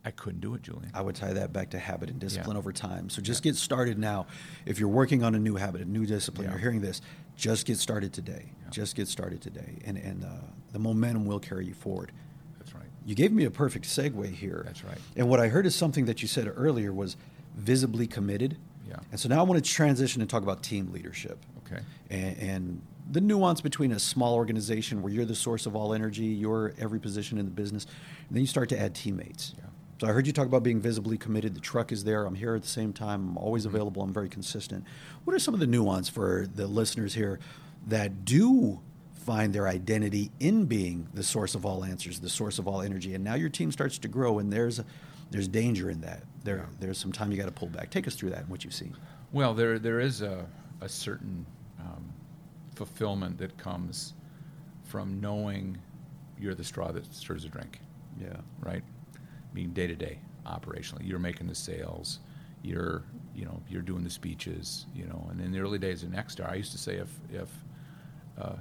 [0.06, 0.92] I couldn't do it, Julian.
[0.94, 2.60] I would tie that back to habit and discipline Yeah.
[2.60, 3.10] over time.
[3.10, 4.28] So just get started now.
[4.68, 6.52] If you're working on a new habit, a new discipline, Yeah.
[6.52, 7.02] you're hearing this,
[7.36, 8.52] just get started today.
[8.64, 8.70] Yeah.
[8.70, 9.80] Just get started today.
[9.84, 10.28] And, and uh,
[10.72, 12.12] the momentum will carry you forward.
[12.60, 12.86] That's right.
[13.04, 14.62] You gave me a perfect segue here.
[14.66, 15.00] That's right.
[15.16, 17.18] And what I heard is something that you said earlier was
[17.56, 18.58] visibly committed.
[18.88, 18.98] Yeah.
[19.12, 21.82] And so now I want to transition and talk about team leadership Okay.
[22.12, 26.26] and, and the nuance between a small organization where you're the source of all energy,
[26.26, 27.86] you're every position in the business,
[28.28, 29.54] and then you start to add teammates.
[29.58, 29.65] Yeah.
[30.00, 31.56] So I heard you talk about being visibly committed.
[31.56, 32.26] The truck is there.
[32.26, 33.30] I'm here at the same time.
[33.30, 33.76] I'm always Mm-hmm.
[33.76, 34.02] available.
[34.04, 34.84] I'm very consistent.
[35.24, 37.40] What are some of the nuance for the listeners here
[37.88, 38.82] that do
[39.14, 43.16] find their identity in being the source of all answers, the source of all energy,
[43.16, 44.82] and now your team starts to grow, and there's
[45.32, 46.22] there's danger in that.
[46.44, 46.66] There Yeah.
[46.80, 47.90] there's some time you got to pull back.
[47.90, 48.96] Take us through that and what you've seen.
[49.32, 50.46] Well, there there is a,
[50.82, 51.46] a certain
[51.80, 52.14] um,
[52.76, 54.14] fulfillment that comes
[54.84, 55.78] from knowing
[56.40, 57.80] you're the straw that stirs the drink.
[58.22, 58.38] Yeah.
[58.60, 58.84] right?
[59.56, 62.20] I mean, day to day, operationally, you're making the sales,
[62.62, 65.26] you're, you know, you're doing the speeches, you know.
[65.32, 67.48] And in the early days of Nexstar, I used to say if if
[68.38, 68.56] uh,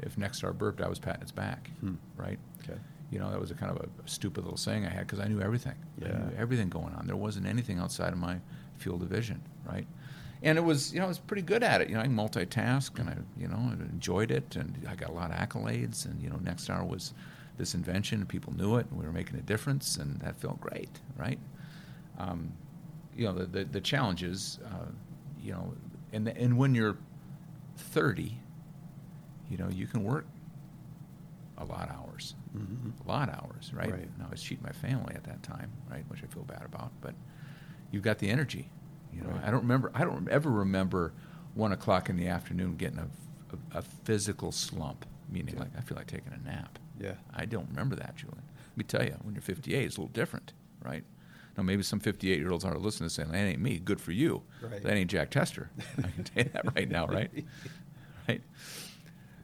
[0.00, 1.94] if Nexstar burped, I was patting its back, Hmm.
[2.16, 2.38] right?
[2.64, 2.78] Okay.
[3.12, 5.28] You know, that was a kind of a stupid little saying I had because I
[5.28, 5.76] knew everything.
[6.02, 6.18] I Yeah.
[6.18, 7.06] knew everything going on.
[7.06, 8.38] There wasn't anything outside of my
[8.76, 9.86] field of vision, right?
[10.42, 11.88] And it was, you know, I was pretty good at it.
[11.88, 15.30] You know, I multitask and I, you know, enjoyed it and I got a lot
[15.30, 16.04] of accolades.
[16.06, 17.14] And, you know, Nexstar was
[17.56, 20.60] this invention and people knew it and we were making a difference and that felt
[20.60, 21.38] great, right?
[22.18, 22.52] Um,
[23.16, 24.86] you know, the, the, the challenge is, uh,
[25.40, 25.72] you know,
[26.12, 26.96] and, and when you're
[27.76, 28.36] 30,
[29.50, 30.26] you know, you can work
[31.58, 32.92] a lot of hours, Mhm.
[33.04, 33.90] a lot of hours, right?
[33.92, 34.00] Right.
[34.02, 36.90] And I was cheating my family at that time, right, which I feel bad about.
[37.00, 37.14] But
[37.92, 38.68] you've got the energy.
[39.12, 39.44] You know, Right.
[39.44, 39.92] I don't remember.
[39.94, 41.12] I don't ever remember
[41.54, 43.08] one o'clock in the afternoon getting a,
[43.74, 45.60] a, a physical slump, meaning Yeah.
[45.60, 46.78] like I feel like taking a nap.
[46.98, 47.14] Yeah.
[47.34, 48.42] I don't remember that, Julian.
[48.70, 50.52] Let me tell you, when you're 58, it's a little different,
[50.84, 51.04] right?
[51.56, 53.78] Now, maybe some 58 year olds are listening saying, that ain't me.
[53.78, 54.42] Good for you.
[54.60, 54.82] Right.
[54.82, 55.70] That ain't Jack Tester.
[55.98, 57.30] I can tell you that right now, right?
[58.28, 58.42] right?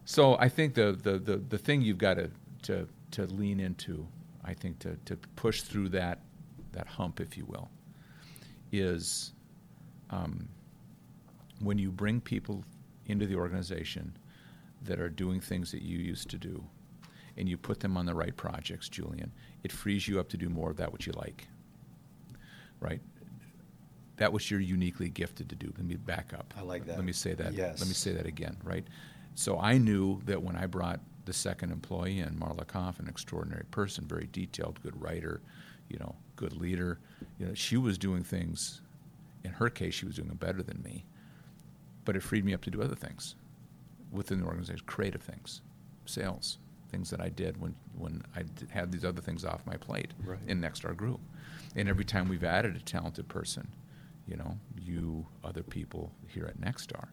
[0.05, 2.31] So I think the, the, the, the thing you've got to,
[2.63, 4.07] to, to lean into,
[4.45, 6.21] I think, to, to push through that,
[6.73, 7.71] that hump, if you will,
[8.73, 9.33] is
[10.11, 10.49] um,
[11.61, 12.65] when you bring people
[13.07, 14.17] into the organization
[14.83, 16.65] that are doing things that you used to do
[17.37, 20.49] and you put them on the right projects, Julian, it frees you up to do
[20.49, 21.49] more of that which you like.
[22.81, 23.01] Right?
[24.17, 25.73] That which you're uniquely gifted to do.
[25.77, 26.53] Let me back up.
[26.57, 26.97] I like that.
[26.97, 27.55] Let me say that.
[27.55, 27.79] Yes.
[27.79, 28.85] Let me say that again, right?
[29.35, 33.65] So I knew that when I brought the second employee in, Marla Koff, an extraordinary
[33.71, 35.41] person, very detailed, good writer,
[35.89, 36.99] you know, good leader,
[37.39, 38.81] you know, she was doing things,
[39.45, 41.05] in her case, she was doing them better than me,
[42.05, 43.35] but it freed me up to do other things
[44.11, 45.61] within the organization, creative things,
[46.05, 46.59] sales,
[46.91, 50.13] things that I did when, when I d- had these other things off my plate
[50.25, 50.39] Right.
[50.47, 51.21] in Nexstar Group.
[51.77, 53.69] And every time we've added a talented person,
[54.27, 57.09] you know, you, other people here at Nexstar,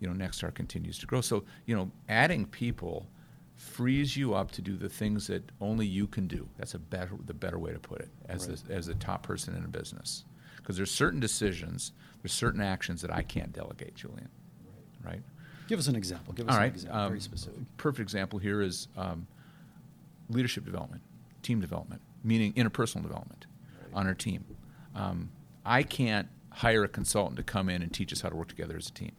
[0.00, 1.20] you know, Nexstar continues to grow.
[1.20, 3.08] So, you know, adding people
[3.56, 6.48] frees you up to do the things that only you can do.
[6.58, 8.56] That's a better, the better way to put it as Right.
[8.58, 10.24] the, as the top person in a business.
[10.56, 14.28] Because there's certain decisions, there's certain actions that I can't delegate, Julian.
[15.04, 15.22] Right?
[15.68, 16.32] Give us an example.
[16.32, 16.98] Give us All an example.
[17.00, 17.60] um, Very specific.
[17.76, 19.26] Perfect example here is um,
[20.28, 21.02] leadership development,
[21.42, 23.46] team development, meaning interpersonal development
[23.82, 23.94] Right.
[23.94, 24.44] on our team.
[24.94, 25.30] Um,
[25.64, 28.76] I can't hire a consultant to come in and teach us how to work together
[28.76, 29.12] as a team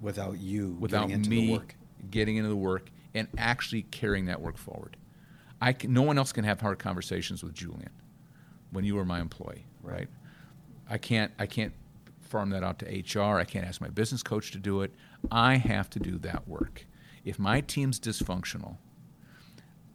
[0.00, 1.74] Without you without getting into me the work.
[2.10, 4.96] getting into the work and actually carrying that work forward.
[5.62, 7.90] I can, no one else can have hard conversations with Julian
[8.70, 9.94] when you were my employee, Right.
[10.00, 10.08] right?
[10.90, 11.72] I can't I can't
[12.24, 12.86] farm that out to
[13.18, 13.38] HR.
[13.38, 14.92] I can't ask my business coach to do it.
[15.30, 16.86] I have to do that work.
[17.24, 18.76] If my team's dysfunctional,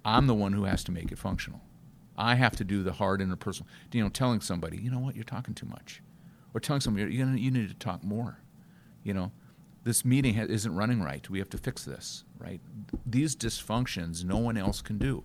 [0.06, 1.62] I'm the one who has to make it functional.
[2.18, 3.66] I have to do the hard interpersonal.
[3.92, 6.02] You know, telling somebody, you know what, you're talking too much,
[6.54, 8.40] or telling somebody, you know, you need to talk more.
[9.04, 9.32] You know,
[9.84, 11.30] this meeting ha- isn't running right.
[11.30, 12.24] We have to fix this.
[12.38, 12.62] Right?
[13.06, 15.24] These dysfunctions, no one else can do.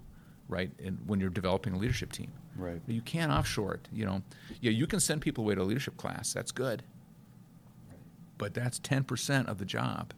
[0.48, 0.70] Right?
[0.84, 2.80] And when you're developing a leadership team, Right.
[2.86, 3.88] you can't offshore it.
[3.92, 4.22] You know,
[4.60, 6.32] yeah, you can send people away to a leadership class.
[6.32, 6.82] That's good,
[8.38, 10.14] but that's ten percent of the job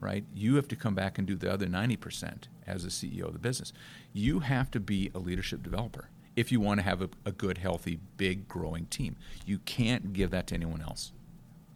[0.00, 0.24] right?
[0.34, 3.38] You have to come back and do the other 90% as a CEO of the
[3.38, 3.72] business.
[4.12, 7.58] You have to be a leadership developer if you want to have a, a, good,
[7.58, 9.16] healthy, big, growing team.
[9.44, 11.12] You can't give that to anyone else.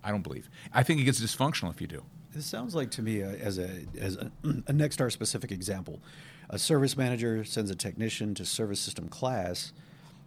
[0.05, 0.49] I don't believe.
[0.73, 2.05] I think it gets dysfunctional if you do.
[2.33, 3.69] This sounds like to me uh, as a
[4.01, 6.01] as a, a Nexstar specific example.
[6.49, 9.73] A service manager sends a technician to service system class.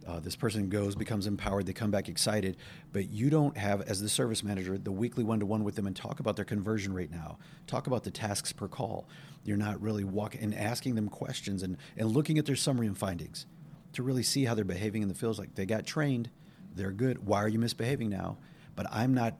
[0.07, 2.57] Uh, this person goes, becomes empowered, they come back excited,
[2.93, 5.87] but you don't have, as the service manager, the weekly one to one with them
[5.87, 9.07] and talk about their conversion rate now, talk about the tasks per call.
[9.43, 12.97] You're not really walking and asking them questions and, and looking at their summary and
[12.97, 13.47] findings
[13.93, 15.39] to really see how they're behaving in the fields.
[15.39, 16.29] Like they got trained,
[16.75, 17.25] they're good.
[17.25, 18.37] Why are you misbehaving now?
[18.75, 19.35] But I'm not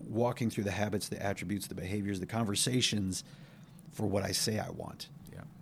[0.00, 3.24] walking through the habits, the attributes, the behaviors, the conversations
[3.90, 5.08] for what I say I want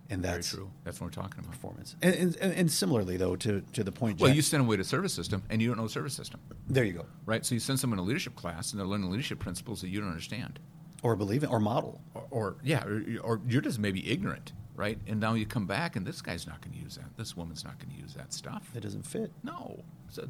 [0.09, 0.71] and that's Very true.
[0.83, 1.51] That's what we're talking about.
[1.51, 4.19] Performance, and, and, and similarly though to, to the point.
[4.19, 6.13] Well, Jack, you send them away to service system, and you don't know the service
[6.13, 6.39] system.
[6.67, 7.05] There you go.
[7.25, 7.45] Right.
[7.45, 9.99] So you send someone to a leadership class, and they're learning leadership principles that you
[9.99, 10.59] don't understand,
[11.03, 14.97] or believe in, or model, or, or yeah, or, or, you're just maybe ignorant, right?
[15.07, 17.17] And now you come back, and this guy's not going to use that.
[17.17, 18.69] This woman's not going to use that stuff.
[18.75, 19.31] It doesn't fit.
[19.43, 19.83] No.
[20.09, 20.27] So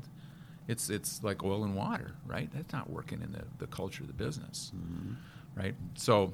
[0.67, 2.49] it's it's like oil and water, right?
[2.53, 5.13] That's not working in the, the culture of the business, mm-hmm.
[5.55, 5.75] right?
[5.95, 6.33] So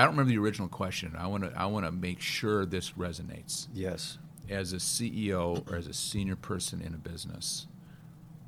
[0.00, 1.14] I don't remember the original question.
[1.18, 3.68] I want to I want to make sure this resonates.
[3.74, 4.16] Yes.
[4.48, 7.66] As a CEO or as a senior person in a business,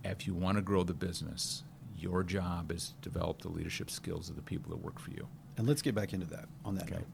[0.02, 4.30] if you want to grow the business, your job is to develop the leadership skills
[4.30, 5.28] of the people that work for you.
[5.58, 6.94] And let's get back into that on that okay.
[6.94, 7.06] note.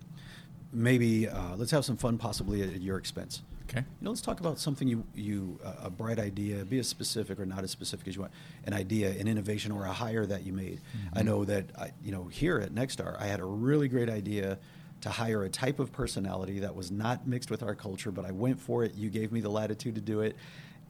[0.73, 3.43] Maybe uh, let's have some fun, possibly at, at your expense.
[3.69, 3.81] Okay.
[3.81, 7.39] You know, let's talk about something you you uh, a bright idea, be as specific
[7.39, 8.33] or not as specific as you want.
[8.65, 10.81] An idea, an innovation, or a hire that you made.
[10.81, 11.19] Mm-hmm.
[11.19, 14.59] I know that I, you know here at Nexstar, I had a really great idea
[15.03, 18.33] to hire a type of personality that was not mixed with our culture, but I
[18.33, 18.95] went for it.
[18.95, 20.35] You gave me the latitude to do it,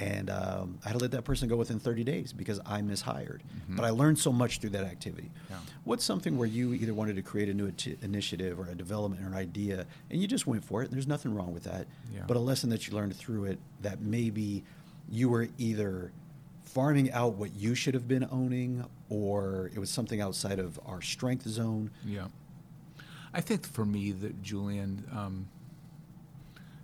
[0.01, 3.41] and um, I had to let that person go within 30 days because I mishired.
[3.41, 3.77] Mm-hmm.
[3.77, 5.31] But I learned so much through that activity.
[5.51, 5.57] Yeah.
[5.85, 9.27] What's something where you either wanted to create a new initiative or a development or
[9.27, 10.87] an idea, and you just went for it?
[10.87, 11.87] And there's nothing wrong with that.
[12.15, 12.23] Yeah.
[12.29, 14.63] But a lesson that you learned through it that maybe
[15.11, 16.13] you were either
[16.63, 21.03] farming out what you should have been owning, or it was something outside of our
[21.03, 21.91] strength zone.
[22.05, 22.29] Yeah.
[23.35, 25.05] I think for me, that Julian.
[25.13, 25.49] Um,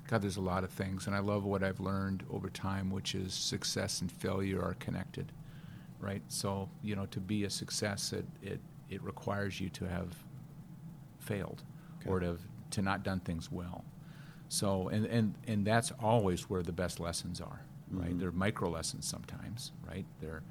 [0.09, 3.15] God, there's a lot of things, and I love what I've learned over time, which
[3.15, 5.33] is success and failure are connected,
[5.99, 6.23] right?
[6.29, 10.15] So, you know, to be a success, it it, it requires you to have
[11.21, 11.63] failed
[12.01, 12.11] okay.
[12.11, 12.41] or to have,
[12.73, 13.85] to not done things well.
[14.49, 18.11] So, and, and, and that's always where the best lessons are, right?
[18.11, 18.19] Mm-hmm.
[18.19, 20.05] They're micro lessons sometimes, right?
[20.21, 20.43] They're,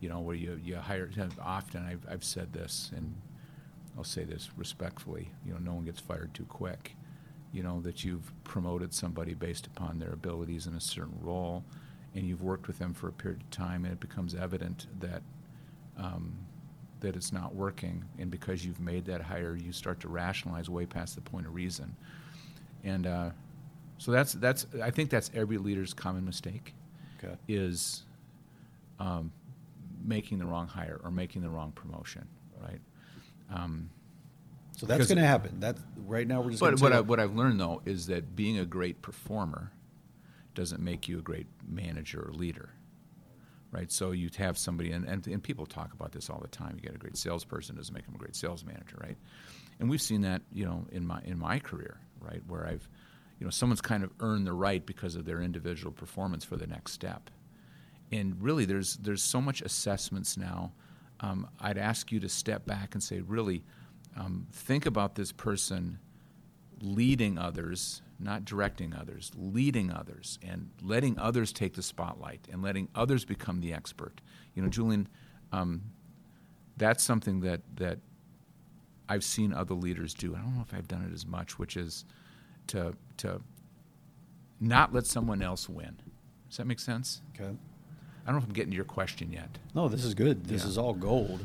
[0.00, 1.10] you know, where you, you hire,
[1.42, 3.14] often I've, I've said this, and
[3.98, 6.96] I'll say this respectfully, you know, no one gets fired too quick
[7.54, 11.64] you know that you've promoted somebody based upon their abilities in a certain role,
[12.14, 15.22] and you've worked with them for a period of time, and it becomes evident that
[15.96, 16.34] um,
[17.00, 20.84] that it's not working, and because you've made that hire, you start to rationalize way
[20.84, 21.94] past the point of reason,
[22.82, 23.30] and uh,
[23.98, 26.74] so that's that's I think that's every leader's common mistake,
[27.22, 27.36] okay.
[27.46, 28.02] is
[28.98, 29.30] um,
[30.04, 32.26] making the wrong hire or making the wrong promotion,
[32.60, 32.80] right?
[33.54, 33.90] Um,
[34.76, 35.60] so that's going to happen.
[35.60, 36.60] That right now we're just.
[36.60, 39.72] But what, I, what I've learned though is that being a great performer
[40.54, 42.70] doesn't make you a great manager or leader,
[43.72, 43.90] right?
[43.90, 46.74] So you have somebody, and, and, and people talk about this all the time.
[46.76, 49.16] You get a great salesperson doesn't make them a great sales manager, right?
[49.80, 52.88] And we've seen that, you know, in my in my career, right, where I've,
[53.38, 56.66] you know, someone's kind of earned the right because of their individual performance for the
[56.66, 57.30] next step.
[58.12, 60.72] And really, there's there's so much assessments now.
[61.20, 63.64] Um, I'd ask you to step back and say, really
[64.16, 65.98] um, think about this person
[66.80, 72.88] leading others, not directing others, leading others, and letting others take the spotlight and letting
[72.94, 74.20] others become the expert.
[74.54, 75.08] You know, Julian,
[75.52, 75.82] um,
[76.76, 77.98] that's something that that
[79.08, 80.34] I've seen other leaders do.
[80.34, 82.04] I don't know if I've done it as much, which is
[82.68, 83.40] to to
[84.60, 85.96] not let someone else win.
[86.48, 87.20] Does that make sense?
[87.34, 87.44] Okay.
[87.44, 89.58] I don't know if I'm getting to your question yet.
[89.74, 90.44] No, this is good.
[90.46, 90.68] This yeah.
[90.68, 91.44] is all gold.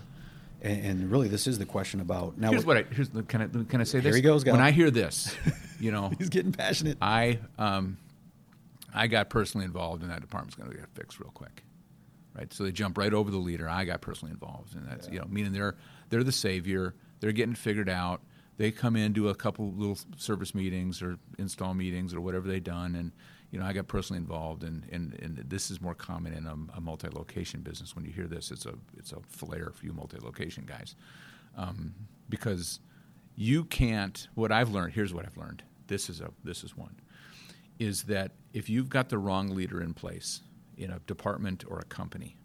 [0.62, 2.52] And, and, really, this is the question about now.
[2.52, 4.08] Here's what, I here's, the, can I can I say this?
[4.08, 4.44] Here he goes.
[4.44, 5.34] When I hear this,
[5.80, 6.98] you know, he's getting passionate.
[7.02, 7.98] I um,
[8.94, 11.64] I got personally involved, and that department's going to get fixed real quick,
[12.36, 12.52] right?
[12.52, 13.70] So they jump right over the leader.
[13.70, 15.14] I got personally involved, and that's yeah.
[15.14, 15.76] you know, meaning they're
[16.10, 16.94] they're the savior.
[17.22, 18.22] They're getting figured out.
[18.58, 22.64] They come in, do a couple little service meetings or install meetings or whatever they've
[22.64, 23.14] done, and
[23.52, 26.82] you know, I got personally involved, and and, this is more common in a, a
[26.82, 27.96] multi-location business.
[27.96, 30.96] When you hear this, it's a it's a flare for you multi-location guys,
[31.58, 31.94] um,
[32.30, 32.80] because
[33.36, 34.28] you can't.
[34.36, 35.64] What I've learned here's what I've learned.
[35.88, 36.96] This is a this is one,
[37.80, 40.42] is that if you've got the wrong leader in place
[40.78, 42.38] in a department or a company,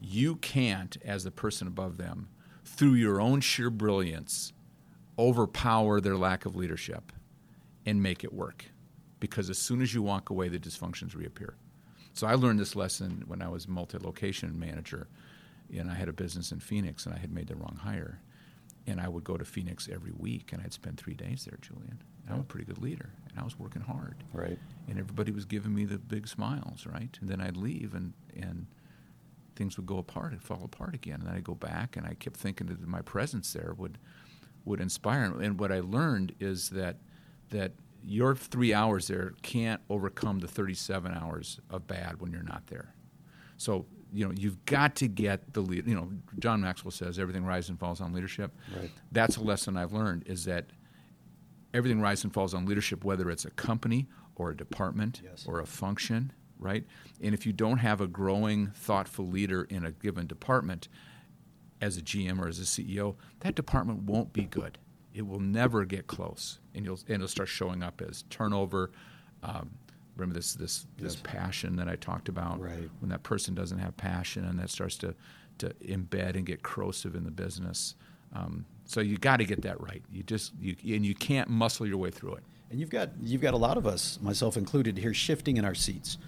[0.00, 2.28] you can't, as the person above them,
[2.64, 4.52] through your own sheer brilliance,
[5.18, 7.12] overpower their lack of leadership
[7.86, 8.66] and make it work.
[9.20, 11.54] Because as soon as you walk away, the dysfunctions reappear.
[12.12, 15.08] So I learned this lesson when I was multi location manager,
[15.76, 18.20] and I had a business in Phoenix, and I had made the wrong hire.
[18.86, 22.02] And I would go to Phoenix every week, and I'd spend three days there, Julian.
[22.24, 24.16] And I'm a pretty good leader, and I was working hard.
[24.32, 24.58] Right.
[24.88, 27.16] And everybody was giving me the big smiles, right?
[27.20, 28.66] And then I'd leave, and, and
[29.54, 31.20] things would go apart and fall apart again.
[31.20, 33.98] And then I'd go back, and I kept thinking that my presence there would
[34.64, 35.24] would inspire.
[35.24, 36.96] And what I learned is that
[37.50, 37.72] that
[38.04, 42.94] your three hours there can't overcome the 37 hours of bad when you're not there.
[43.56, 45.86] So you know you've got to get the lead.
[45.86, 48.52] You know, John Maxwell says everything rises and falls on leadership.
[48.76, 48.90] Right.
[49.12, 50.66] That's a lesson I've learned is that
[51.74, 55.44] everything rises and falls on leadership, whether it's a company or a department Yes.
[55.46, 56.84] or a function, right?
[57.22, 60.88] And if you don't have a growing, thoughtful leader in a given department,
[61.80, 64.78] as a GM or as a CEO, that department won't be good.
[65.14, 68.90] It will never get close, and you'll and it'll start showing up as turnover.
[69.42, 69.70] Um,
[70.16, 71.22] remember this this this Yes.
[71.24, 72.60] passion that I talked about.
[72.60, 72.88] Right.
[73.00, 75.14] When that person doesn't have passion, and that starts to
[75.58, 77.94] to embed and get corrosive in the business.
[78.32, 80.02] Um, so you got to get that right.
[80.10, 82.42] You just you and you can't muscle your way through it.
[82.70, 85.74] And you've got you've got a lot of us, myself included, here shifting in our
[85.74, 86.18] seats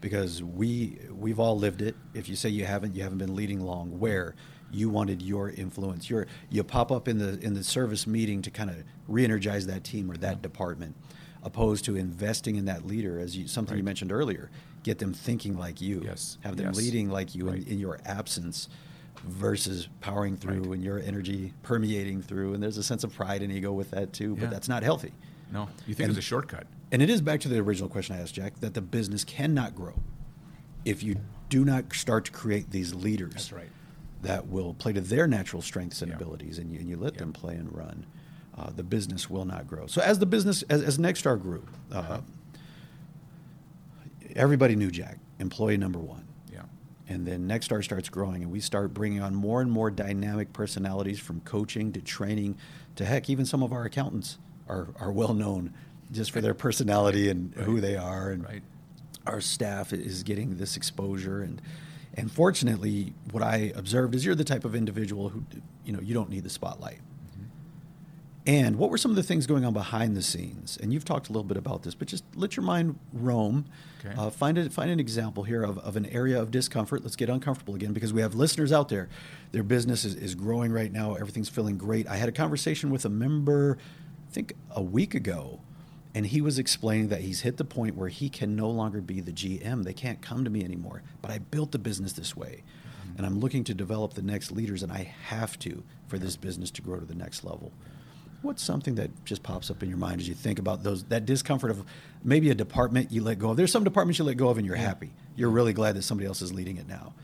[0.00, 1.94] because we we've all lived it.
[2.12, 4.00] If you say you haven't, you haven't been leading long.
[4.00, 4.34] Where
[4.72, 8.50] you wanted your influence, your you pop up in the in the service meeting to
[8.50, 8.76] kind of
[9.08, 10.96] re-energize that team or that department,
[11.42, 14.50] opposed to investing in that leader, as you something you mentioned earlier.
[14.82, 16.02] Get them thinking like you.
[16.04, 16.38] Yes.
[16.42, 16.76] Have them Yes.
[16.76, 17.62] leading like you Right.
[17.62, 18.68] in, in your absence.
[19.24, 20.72] Versus powering through Right.
[20.72, 24.12] and your energy permeating through, and there's a sense of pride and ego with that
[24.12, 24.34] too.
[24.34, 25.12] But that's not healthy.
[25.52, 26.66] No, you think And- it's a shortcut.
[26.90, 29.76] And it is back to the original question I asked Jack that the business cannot
[29.76, 29.94] grow
[30.84, 31.16] if you
[31.50, 33.70] do not start to create these leaders That's right.
[34.22, 36.16] That will play to their natural strengths and Yeah.
[36.16, 37.20] abilities and you, and you let Yeah.
[37.20, 38.06] them play and run.
[38.56, 39.86] Uh, the business will not grow.
[39.86, 42.20] So as the business, as, as Nexstar grew, uh, Uh-huh.
[44.34, 46.24] everybody knew Jack, employee number one.
[46.52, 46.62] Yeah.
[47.08, 51.18] And then Nexstar starts growing, and we start bringing on more and more dynamic personalities
[51.18, 52.56] from coaching to training
[52.96, 55.72] to heck, even some of our accountants are, are well known
[56.12, 58.30] just for their personality and who they are.
[58.30, 58.62] And Right.
[59.26, 61.42] our staff is getting this exposure.
[61.42, 61.60] And,
[62.14, 65.44] and fortunately, what I observed is you're the type of individual who,
[65.84, 67.00] you know, you don't need the spotlight.
[68.44, 70.76] And what were some of the things going on behind the scenes?
[70.82, 73.66] And you've talked a little bit about this, but just let your mind roam.
[74.04, 74.14] Okay.
[74.18, 74.72] Uh, find it.
[74.72, 77.04] Find an example here of, of an area of discomfort.
[77.04, 79.08] Let's get uncomfortable again because we have listeners out there.
[79.52, 81.14] Their business is, is growing right now.
[81.14, 82.08] Everything's feeling great.
[82.08, 83.78] I had a conversation with a member,
[84.28, 85.60] I think a week ago,
[86.14, 89.20] and he was explaining that he's hit the point where he can no longer be
[89.20, 89.84] the GM.
[89.84, 91.02] They can't come to me anymore.
[91.22, 93.16] But I built the business this way, mm-hmm.
[93.16, 96.70] and I'm looking to develop the next leaders, and I have to for this business
[96.72, 97.72] to grow to the next level.
[98.42, 101.24] What's something that just pops up in your mind as you think about those that
[101.24, 101.84] discomfort of
[102.24, 103.56] maybe a department you let go of?
[103.56, 105.12] There's some departments you let go of and you're happy.
[105.36, 107.14] You're really glad that somebody else is leading it now.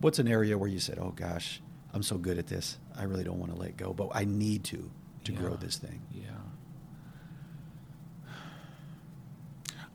[0.00, 1.60] What's an area where you said, "Oh gosh,
[1.92, 2.78] I'm so good at this.
[2.96, 4.90] I really don't want to let go, but I need to
[5.24, 6.37] to grow this thing." Yeah.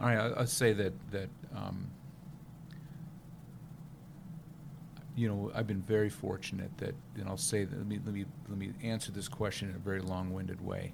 [0.03, 1.87] All right, I'll, I'll say that that um,
[5.15, 8.25] you know I've been very fortunate that, and I'll say that let me let me
[8.49, 10.93] let me answer this question in a very long-winded way,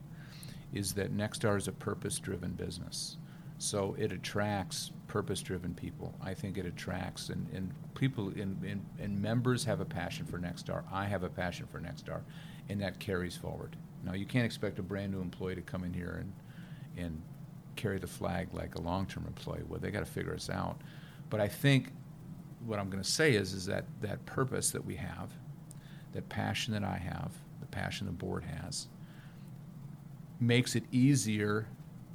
[0.74, 3.18] is that Nexstar is a purpose-driven business,
[3.58, 6.14] so it attracts purpose-driven people.
[6.22, 10.38] I think it attracts and, and people and, and, and members have a passion for
[10.38, 10.84] Nexstar.
[10.94, 12.22] I have a passion for Nexstar,
[12.70, 13.76] and that carries forward.
[14.04, 16.32] Now you can't expect a brand new employee to come in here and
[17.04, 17.24] and
[17.80, 19.82] carry the flag like a long-term employee would.
[19.82, 20.82] They got to figure us out.
[21.30, 21.94] But I think
[22.66, 25.32] what I'm going to say is is that that purpose that we have,
[26.12, 28.88] that passion that I have, the passion the board has,
[30.42, 31.68] makes it easier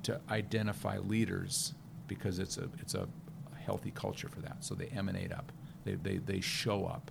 [0.02, 1.72] to identify leaders
[2.08, 3.08] because it's a it's a
[3.64, 4.62] healthy culture for that.
[4.62, 5.50] So they emanate up.
[5.84, 7.10] They they, they show up.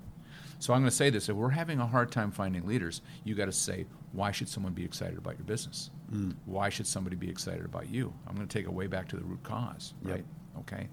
[0.60, 3.34] So I'm going to say this: if we're having a hard time finding leaders, you
[3.34, 5.90] got to say, why should someone be excited about your business?
[6.14, 6.36] Mm.
[6.46, 8.14] Why should somebody be excited about you?
[8.28, 10.12] I'm going to take it way back to the root cause, Yep.
[10.14, 10.26] right?
[10.60, 10.88] Okay.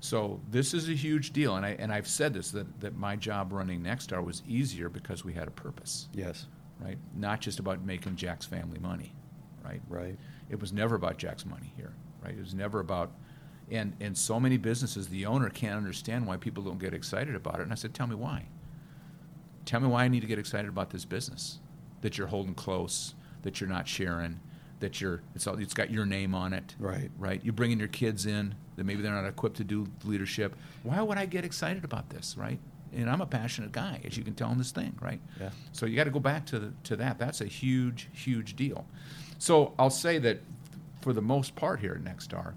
[0.00, 3.16] So this is a huge deal, and I and I've said this that that my
[3.16, 6.46] job running Nexstar was easier because we had a purpose, Yes.
[6.80, 6.98] right?
[7.14, 9.14] Not just about making Jack's family money,
[9.64, 9.80] right?
[9.88, 10.18] Right.
[10.50, 12.34] It was never about Jack's money here, right?
[12.34, 13.12] It was never about,
[13.70, 17.60] And, and so many businesses, the owner can't understand why people don't get excited about
[17.60, 17.62] it.
[17.62, 18.44] And I said, Tell me why.
[19.64, 21.60] Tell me why I need to get excited about this business
[22.02, 24.38] that you're holding close, that you're not sharing,
[24.80, 26.74] that you're it's all, it's got your name on it.
[26.78, 27.10] Right.
[27.18, 27.40] Right.
[27.44, 30.56] You're bringing your kids in that maybe they're not equipped to do leadership.
[30.82, 32.36] Why would I get excited about this?
[32.36, 32.58] Right.
[32.92, 35.20] And I'm a passionate guy, as you can tell in this thing, right?
[35.40, 35.50] Yeah.
[35.72, 37.18] So you got to go back to the, to that.
[37.18, 38.86] That's a huge, huge deal.
[39.38, 40.40] So I'll say that
[41.00, 42.54] for the most part here at Nexstar,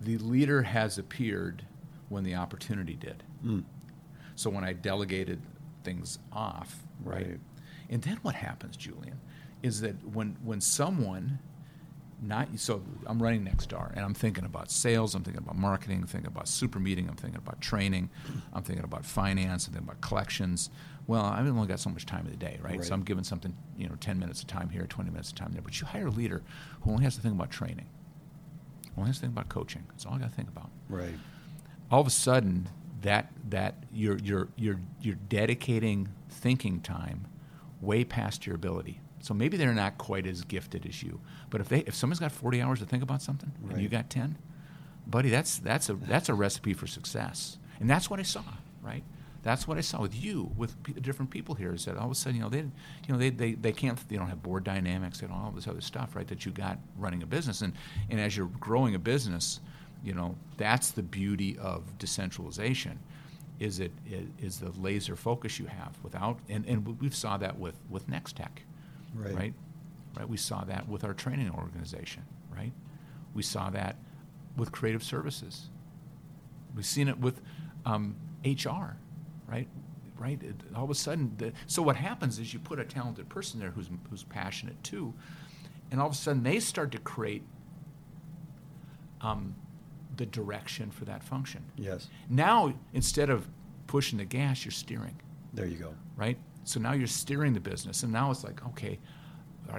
[0.00, 1.64] the leader has appeared
[2.10, 3.22] when the opportunity did.
[3.44, 3.64] Mm.
[4.36, 5.40] So when I delegated
[5.84, 7.26] things off, right?
[7.26, 7.40] Right.
[7.90, 9.18] And then what happens, Julian,
[9.62, 11.38] is that when when someone
[12.20, 16.06] not so I'm running Nexstar and I'm thinking about sales, I'm thinking about marketing, I'm
[16.08, 18.10] thinking about super meeting, I'm thinking about training,
[18.52, 20.70] I'm thinking about finance, I'm thinking about collections.
[21.06, 22.78] Well, I've only got so much time of the day, right?
[22.78, 22.84] Right.
[22.84, 25.52] So I'm giving something, you know, 10 minutes of time here, 20 minutes of time
[25.52, 25.62] there.
[25.62, 26.42] But you hire a leader
[26.82, 27.86] who only has to think about training,
[28.96, 29.84] only has to think about coaching.
[29.90, 31.14] That's all I got to think about Right.
[31.90, 32.68] all of a sudden
[33.02, 37.26] that that you're you're you're you're dedicating thinking time
[37.80, 39.00] way past your ability.
[39.20, 41.20] So maybe they're not quite as gifted as you.
[41.50, 44.10] But if they if someone's got 40 hours to think about something and you got
[44.10, 44.36] 10,
[45.06, 47.58] buddy, that's that's a that's a recipe for success.
[47.80, 48.42] And that's what I saw,
[48.82, 49.02] right?
[49.44, 51.72] That's what I saw with you, with p- different people here.
[51.72, 52.68] Is that all of a sudden, you know, they, you
[53.08, 56.16] know, they, they, they can't, they don't have board dynamics, and all this other stuff,
[56.16, 56.26] right?
[56.26, 57.72] That you got running a business, and
[58.10, 59.60] and as you're growing a business,
[60.04, 62.98] you know, that's the beauty of decentralization,
[63.60, 63.92] is it
[64.40, 68.36] is the laser focus you have without, and and we saw that with with Next
[68.36, 68.62] Tech,
[69.14, 69.34] Right.
[69.34, 69.54] right?
[70.16, 70.28] Right.
[70.28, 72.22] We saw that with our training organization,
[72.54, 72.72] right?
[73.34, 73.96] We saw that
[74.56, 75.68] with creative services.
[76.74, 77.40] We've seen it with
[77.86, 78.96] um, HR,
[79.48, 79.68] right?
[80.18, 80.42] Right.
[80.42, 83.60] It- all of a sudden, the, so what happens is you put a talented person
[83.60, 85.14] there who's who's passionate too,
[85.90, 87.42] and all of a sudden they start to create
[89.20, 89.54] um,
[90.16, 91.64] the direction for that function.
[91.76, 92.08] Yes.
[92.28, 93.48] Now, instead of
[93.86, 95.20] pushing the gas, you're steering
[95.54, 95.94] There you go.
[96.16, 96.38] right?
[96.64, 98.98] So now you're steering the business, and now it's like, okay,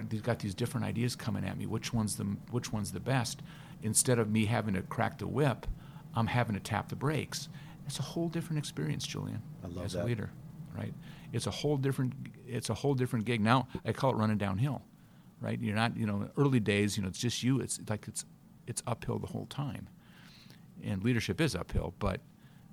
[0.09, 1.65] they've got these different ideas coming at me.
[1.65, 3.41] Which one's the which one's the best?
[3.83, 5.67] Instead of me having to crack the whip,
[6.15, 7.49] I'm having to tap the brakes.
[7.85, 10.03] It's a whole different experience, Julian, I love as that.
[10.03, 10.31] a leader,
[10.75, 10.93] right?
[11.31, 12.13] It's a whole different
[12.47, 13.41] it's a whole different gig.
[13.41, 14.81] Now I call it running downhill,
[15.41, 15.59] right?
[15.59, 17.59] You're not, you know, early days, you know, it's just you.
[17.59, 18.25] It's like it's
[18.67, 19.89] it's uphill the whole time,
[20.83, 22.21] and leadership is uphill, but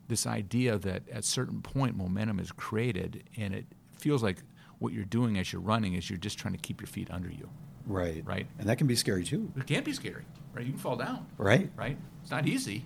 [0.09, 3.67] this idea that at certain point momentum is created and it
[3.99, 4.39] feels like
[4.79, 7.31] what you're doing as you're running is you're just trying to keep your feet under
[7.31, 7.49] you
[7.89, 8.25] Right.
[8.27, 8.49] Right.
[8.59, 9.51] And that can be scary too.
[9.57, 10.25] it can be scary
[10.55, 11.71] right you can fall down Right.
[11.77, 12.85] right it's not easy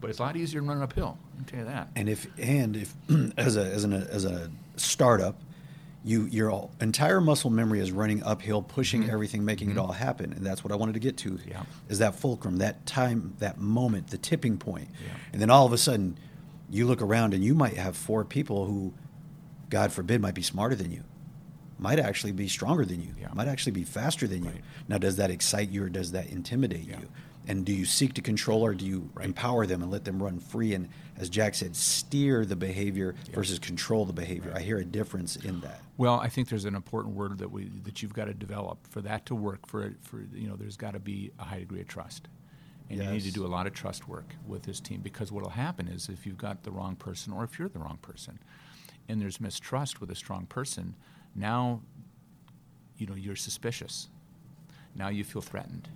[0.00, 2.26] but it's a lot easier than running uphill i can tell you that And if
[2.38, 2.94] and if
[3.38, 5.40] as a as an as a startup,
[6.04, 10.32] you your all- entire muscle memory is running uphill, pushing everything, making it all happen,
[10.32, 11.30] and that's what I wanted to get to.
[11.32, 11.50] Mm-hmm.
[11.50, 11.62] Yeah.
[11.88, 15.12] Is that fulcrum, that time, that moment, the tipping point, Yeah.
[15.32, 16.18] and then all of a sudden,
[16.70, 18.92] you look around and you might have four people who,
[19.72, 21.02] God forbid, might be smarter than you,
[21.78, 23.28] might actually be stronger than you, Yeah.
[23.32, 24.50] might actually be faster than you.
[24.50, 24.60] Right.
[24.86, 27.00] Now, does that excite you or does that intimidate Yeah.
[27.00, 27.08] you?
[27.48, 29.24] And do you seek to control or do you Right.
[29.24, 30.74] empower them and let them run free?
[30.74, 33.34] And as Jack said, steer the behavior Yeah.
[33.34, 34.52] versus control the behavior.
[34.54, 35.80] I hear a difference in that.
[35.98, 39.00] well i think there's an important word that we that you've got to develop for
[39.02, 41.80] that to work for it for you know there's got to be a high degree
[41.80, 42.28] of trust
[42.90, 45.42] and you need to do a lot of trust work with this team because what
[45.44, 48.38] will happen is if you've got the wrong person or if you're the wrong person
[49.08, 50.94] and there's mistrust with a strong person
[51.34, 51.80] now
[52.96, 54.08] you know you're suspicious
[54.94, 55.88] now you feel threatened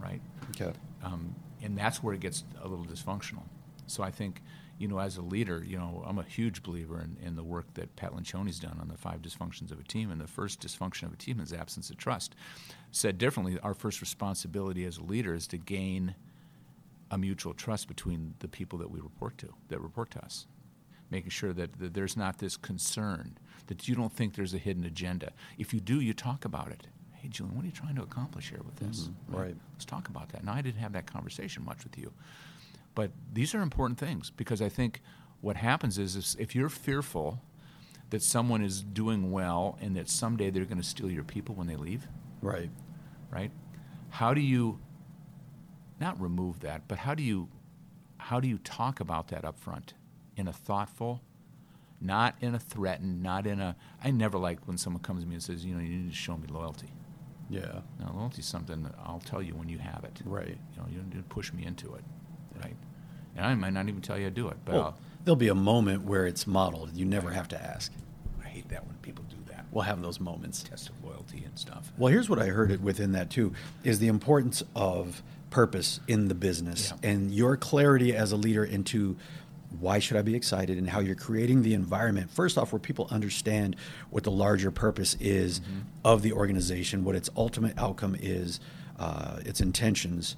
[0.00, 0.20] right
[0.50, 0.72] Okay.
[1.02, 3.42] um, and that's where it gets a little dysfunctional.
[3.86, 4.40] So I think,
[4.78, 7.66] you know, as a leader, you know, I'm a huge believer in, in the work
[7.74, 10.10] that Pat Lencioni's done on the five dysfunctions of a team.
[10.10, 12.34] And the first dysfunction of a team is absence of trust.
[12.92, 16.14] Said differently, our first responsibility as a leader is to gain
[17.10, 20.46] a mutual trust between the people that we report to, that report to us.
[21.10, 23.36] Making sure that, that there's not this concern,
[23.66, 25.32] that you don't think there's a hidden agenda.
[25.58, 26.86] If you do, you talk about it.
[27.14, 29.08] Hey, Julian, what are you trying to accomplish here with this?
[29.08, 29.56] Mhm, right.
[29.72, 30.44] Let's talk about that.
[30.44, 32.12] Now, I didn't have that conversation much with you,
[32.94, 35.00] but these are important things because I think
[35.40, 37.42] what happens is, is if you're fearful
[38.10, 41.66] that someone is doing well and that someday they're going to steal your people when
[41.66, 42.08] they leave,
[42.40, 42.70] Right.
[43.30, 43.50] right?
[44.10, 44.80] How do you
[46.00, 47.48] not remove that, but how do you
[48.18, 49.94] how do you talk about that up front
[50.40, 51.20] in a thoughtful,
[52.00, 55.34] not in a threatened, not in a I never like when someone comes to me
[55.34, 56.88] and says, you know, you need to show me loyalty.
[57.48, 57.80] Yeah.
[57.98, 60.20] Now, loyalty is something that I'll tell you when you have it.
[60.24, 60.48] Right.
[60.72, 62.04] You know, you don't need to push me into it,
[62.62, 62.76] right?
[63.36, 65.48] And I might not even tell you to do it, but Well, I'll, there'll be
[65.48, 66.96] a moment where it's modeled.
[66.96, 67.92] You never have to ask.
[68.42, 69.66] I hate that when people do that.
[69.72, 70.62] We'll have those moments.
[70.62, 71.92] Test of loyalty and stuff.
[71.98, 73.52] Well, here's what I heard it within that too:
[73.84, 77.10] is the importance of purpose in the business Yeah.
[77.10, 79.16] and your clarity as a leader into
[79.78, 83.06] why should I be excited and how you're creating the environment first off where people
[83.10, 83.76] understand
[84.10, 85.78] what the larger purpose is Mm-hmm.
[86.04, 88.58] of the organization, what its ultimate outcome is,
[88.98, 90.36] uh, its intentions,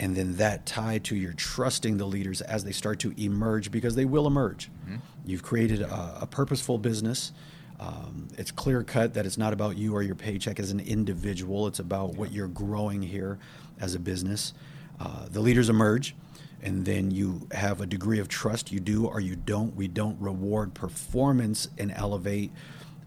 [0.00, 3.94] and then that tied to your trusting the leaders as they start to emerge because
[3.94, 4.68] they will emerge.
[4.84, 4.96] Mm-hmm.
[5.24, 7.32] You've created a, a purposeful business.
[7.78, 11.66] Um, it's clear cut that it's not about you or your paycheck as an individual.
[11.66, 13.38] It's about what you're growing here
[13.80, 14.54] as a business.
[14.98, 16.14] Uh, the leaders emerge,
[16.62, 18.72] and then you have a degree of trust.
[18.72, 19.74] You do or you don't.
[19.76, 22.50] We don't reward performance and elevate,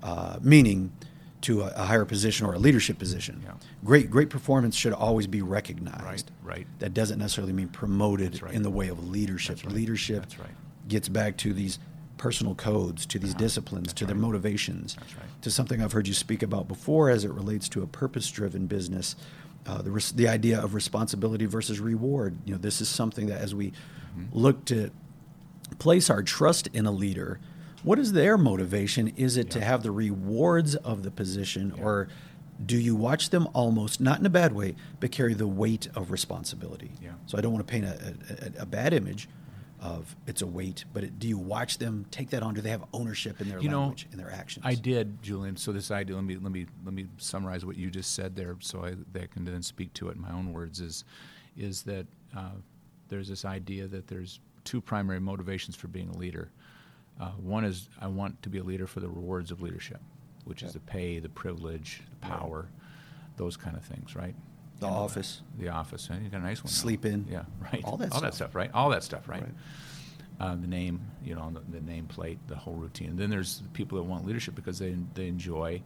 [0.04, 0.92] uh, meaning
[1.42, 3.42] to a, a higher position or a leadership position.
[3.44, 3.54] Yeah.
[3.84, 6.04] Great, great performance should always be recognized.
[6.04, 6.68] Right, right.
[6.80, 8.54] That doesn't necessarily mean promoted right.
[8.54, 9.64] in the way of leadership.
[9.64, 9.74] Right.
[9.74, 10.50] Leadership right.
[10.88, 11.80] gets back to these
[12.18, 15.42] personal codes, to these disciplines, That's to their motivations, That's right.
[15.42, 19.16] to something I've heard you speak about before as it relates to a purpose-driven business.
[19.70, 22.36] Uh, the, res- the idea of responsibility versus reward.
[22.46, 23.72] You know, this is something that as we
[24.18, 24.40] Mm-hmm.
[24.40, 24.90] look to
[25.78, 27.40] place our trust in a leader,
[27.84, 29.10] what is their motivation?
[29.16, 31.84] Is it to have the rewards of the position, Yeah.
[31.84, 32.08] or
[32.66, 36.10] do you watch them almost, not in a bad way, but carry the weight of
[36.10, 36.92] responsibility?
[37.02, 37.12] Yeah.
[37.28, 38.16] So I don't want to paint a,
[38.60, 39.30] a, a bad image
[39.82, 42.54] of it's a weight, but it, do you watch them take that on?
[42.54, 44.66] Do they have ownership in their You know, language, in their actions?
[44.66, 45.56] I did, Julian.
[45.58, 48.58] So this idea, let me let me let me summarize what you just said there,
[48.60, 50.80] so I that I can then speak to it in my own words.
[50.82, 51.06] Is
[51.58, 52.06] is that
[52.36, 52.52] uh,
[53.08, 56.50] there's this idea that there's two primary motivations for being a leader.
[57.20, 60.02] Uh, one is I want to be a leader for the rewards of leadership,
[60.46, 62.70] which is the pay, the privilege, the power,
[63.36, 64.36] those kind of things, right?
[64.80, 65.42] The You know, office.
[65.58, 66.10] The office.
[66.10, 66.72] You got a nice one.
[66.72, 66.76] now.
[66.76, 67.26] Sleep in.
[67.30, 67.82] Yeah, right.
[67.84, 68.36] All that All that stuff.
[68.36, 68.72] stuff, right?
[68.74, 69.42] All that stuff, right?
[69.42, 69.52] Right.
[70.40, 73.10] uh, the name, you know, the, the name plate, the whole routine.
[73.10, 75.82] And then there's people that want leadership because they they enjoy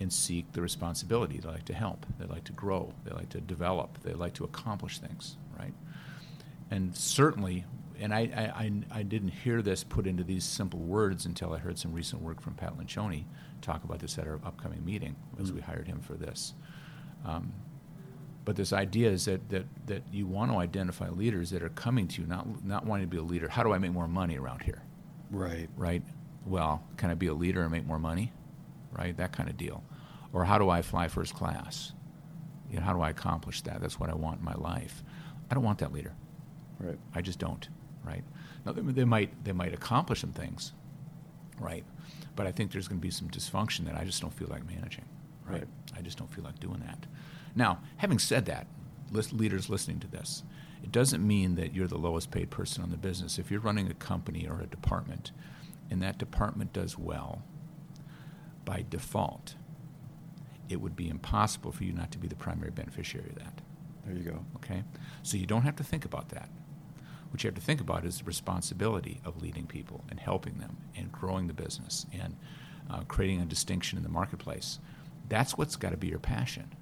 [0.00, 1.38] and seek the responsibility.
[1.38, 2.06] They like to help.
[2.18, 2.92] They like to grow.
[3.04, 3.98] They like to develop.
[4.02, 5.72] They like to accomplish things, right?
[6.70, 7.64] And certainly,
[7.98, 8.20] and I,
[8.54, 12.22] I, I, didn't hear this put into these simple words until I heard some recent
[12.22, 13.24] work from Pat Lencioni
[13.60, 16.54] talk about this at our upcoming meeting as we hired him for this.
[17.24, 17.52] Um,
[18.48, 22.08] but this idea is that, that, that you want to identify leaders that are coming
[22.08, 23.46] to you, not, not wanting to be a leader.
[23.46, 24.80] How do I make more money around here?
[25.30, 25.68] right.
[25.76, 26.02] Right?
[26.46, 28.32] Well, can I be a leader and make more money?
[28.90, 29.14] Right?
[29.18, 29.84] That kind of deal.
[30.32, 31.92] Or how do I fly first class?
[32.70, 33.82] You know, how do I accomplish that?
[33.82, 35.04] That's what I want in my life.
[35.50, 36.14] I don't want that leader.
[36.80, 36.98] Right.
[37.14, 37.68] I just don't.
[38.02, 38.24] Right?
[38.64, 40.72] Now, they, they might they might accomplish some things,
[41.60, 41.84] right?
[42.34, 44.66] But I think there's going to be some dysfunction that I just don't feel like
[44.66, 45.04] managing.
[45.46, 45.58] Right?
[45.58, 45.68] Right.
[45.98, 47.06] I just don't feel like doing that.
[47.58, 48.68] Now, having said that,
[49.10, 50.44] leaders listening to this,
[50.80, 53.36] it doesn't mean that you're the lowest paid person on the business.
[53.36, 55.32] If you're running a company or a department,
[55.90, 57.42] and that department does well,
[58.64, 59.56] by default,
[60.68, 63.60] it would be impossible for you not to be the primary beneficiary of that.
[64.06, 64.44] There you go.
[64.56, 64.84] Okay?
[65.24, 66.48] So you don't have to think about that.
[67.30, 70.76] What you have to think about is the responsibility of leading people and helping them
[70.96, 72.36] and growing the business and
[72.88, 74.78] uh, creating a distinction in the marketplace.
[75.28, 76.72] That's what's got to be your passion,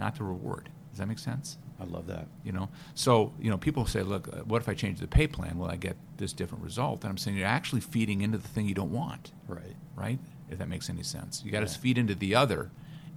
[0.00, 0.68] not the reward.
[0.90, 1.56] Does that make sense?
[1.78, 2.26] I love that.
[2.44, 5.26] You know, so you know, people say, "Look, uh, what if I change the pay
[5.28, 5.56] plan?
[5.58, 8.66] Will I get this different result?" And I'm saying you're actually feeding into the thing
[8.66, 9.76] you don't want Right.
[9.94, 10.18] right?
[10.50, 11.42] If that makes any sense.
[11.44, 11.78] You got to Yeah.
[11.78, 12.70] feed into the other,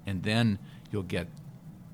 [0.05, 0.59] and then
[0.91, 1.27] you'll get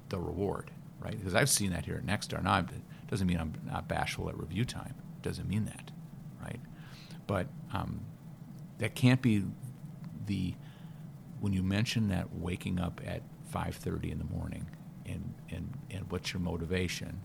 [0.09, 0.69] the reward,
[0.99, 1.17] right?
[1.17, 2.43] Because I've seen that here at Nexstar.
[2.43, 2.67] Now, it
[3.07, 4.95] doesn't mean I'm not bashful at review time.
[5.17, 5.91] It doesn't mean that,
[6.41, 6.59] right?
[7.25, 8.01] But um,
[8.79, 9.45] that can't be
[10.25, 10.55] the
[11.39, 13.23] when you mention that waking up at
[13.53, 14.65] 5:30 in the morning
[15.09, 17.21] and and and what's your motivation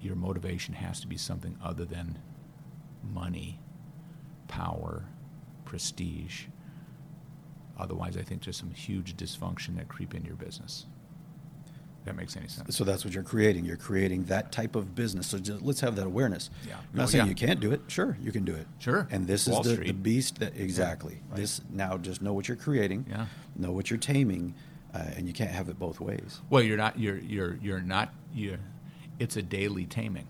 [0.00, 2.18] your motivation has to be something other than
[3.02, 3.60] money,
[4.46, 5.06] power,
[5.64, 6.46] prestige.
[7.78, 10.86] Otherwise, I think there's some huge dysfunction that creep into your business.
[12.08, 12.74] That makes any sense.
[12.74, 13.66] So that's what you're creating.
[13.66, 15.26] You're creating that type of business.
[15.26, 16.48] So just, let's have that awareness.
[16.66, 16.76] Yeah.
[16.76, 17.28] I'm not Oh, saying yeah.
[17.28, 17.82] you can't do it.
[17.88, 18.66] Sure, you can do it.
[18.78, 19.06] Sure.
[19.10, 21.20] And this Wall is the, the beast that exactly.
[21.28, 21.36] right.
[21.36, 23.04] This now just know what you're creating.
[23.10, 23.26] Yeah.
[23.56, 24.54] Know what you're taming,
[24.94, 26.40] uh, and you can't have it both ways.
[26.48, 26.98] Well, you're not.
[26.98, 28.14] You're you're you're not.
[28.32, 28.56] You.
[29.18, 30.28] It's a daily taming.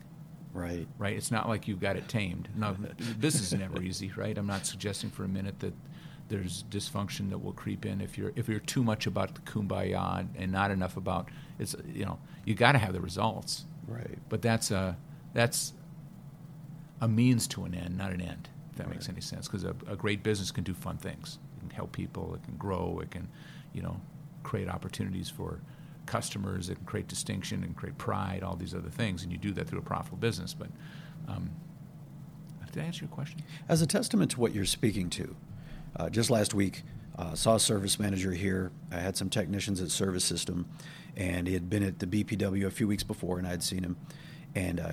[0.53, 0.89] Right.
[0.99, 1.15] right?
[1.17, 2.49] It's not like you've got it tamed.
[2.57, 2.75] No,
[3.21, 4.37] this is never easy, right?
[4.37, 5.75] I'm not suggesting for a minute that
[6.29, 10.27] there's dysfunction that will creep in if you're if you're too much about the kumbaya
[10.37, 14.19] and not enough about it's you know you got to have the results, Right.
[14.29, 14.97] but that's a
[15.35, 15.73] that's
[17.01, 18.49] a means to an end, not an end.
[18.73, 21.39] If that makes any sense, because a, a great business can do fun things.
[21.57, 22.35] It can help people.
[22.35, 23.01] It can grow.
[23.03, 23.29] It can,
[23.73, 24.01] you know,
[24.43, 25.61] create opportunities for
[26.07, 26.71] customers.
[26.71, 28.43] It can create distinction and create pride.
[28.43, 30.55] All these other things, and you do that through a profitable business.
[30.55, 30.69] But
[31.29, 31.51] um,
[32.73, 33.41] did I answer your question?
[33.69, 35.37] As a testament to what you're speaking to,
[35.97, 36.83] uh, just last week,
[37.19, 38.71] Uh, saw a service manager here.
[38.93, 40.67] I had some technicians at Service System,
[41.19, 43.83] and he had been at the BPW a few weeks before, and I had seen
[43.83, 43.97] him.
[44.55, 44.93] And uh,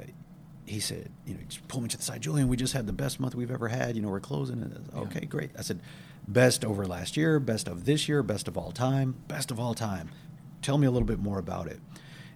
[0.66, 2.48] he said, you know, just pull me to the side, Julian.
[2.48, 3.96] We just had the best month we've ever had.
[3.96, 4.62] You know, we're closing.
[4.62, 5.52] And said, okay, great.
[5.58, 5.80] I said,
[6.28, 9.76] best over last year, best of this year, best of all time, best of all
[9.76, 10.10] time.
[10.64, 11.80] Tell me a little bit more about it.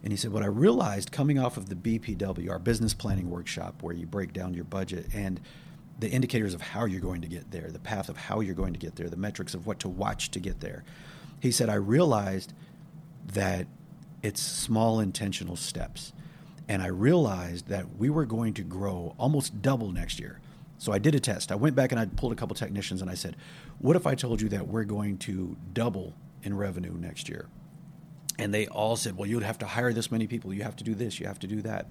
[0.04, 3.82] And he said, What I realized coming off of the BPW, our business planning workshop,
[3.82, 5.42] where you break down your budget and
[6.00, 8.72] the indicators of how you're going to get there, the path of how you're going
[8.72, 10.86] to get there, the metrics of what to watch to get there.
[11.42, 12.54] He said, I realized
[13.34, 13.68] that
[14.22, 16.14] it's small intentional steps.
[16.68, 20.40] And I realized that we were going to grow almost double next year.
[20.78, 21.52] So I did a test.
[21.52, 23.36] I went back and I pulled a couple technicians and I said,
[23.80, 26.14] What if I told you that we're going to double
[26.44, 27.48] in revenue next year?
[28.38, 30.54] And they all said, Well, you'd have to hire this many people.
[30.54, 31.20] You have to do this.
[31.20, 31.88] You have to do that.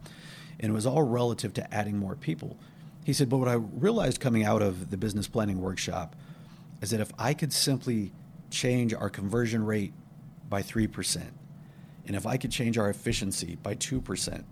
[0.60, 2.56] And it was all relative to adding more people.
[3.04, 6.16] He said, But what I realized coming out of the business planning workshop
[6.80, 8.12] is that if I could simply
[8.50, 9.92] change our conversion rate
[10.48, 11.22] by 3%,
[12.08, 14.42] and if I could change our efficiency by 2%,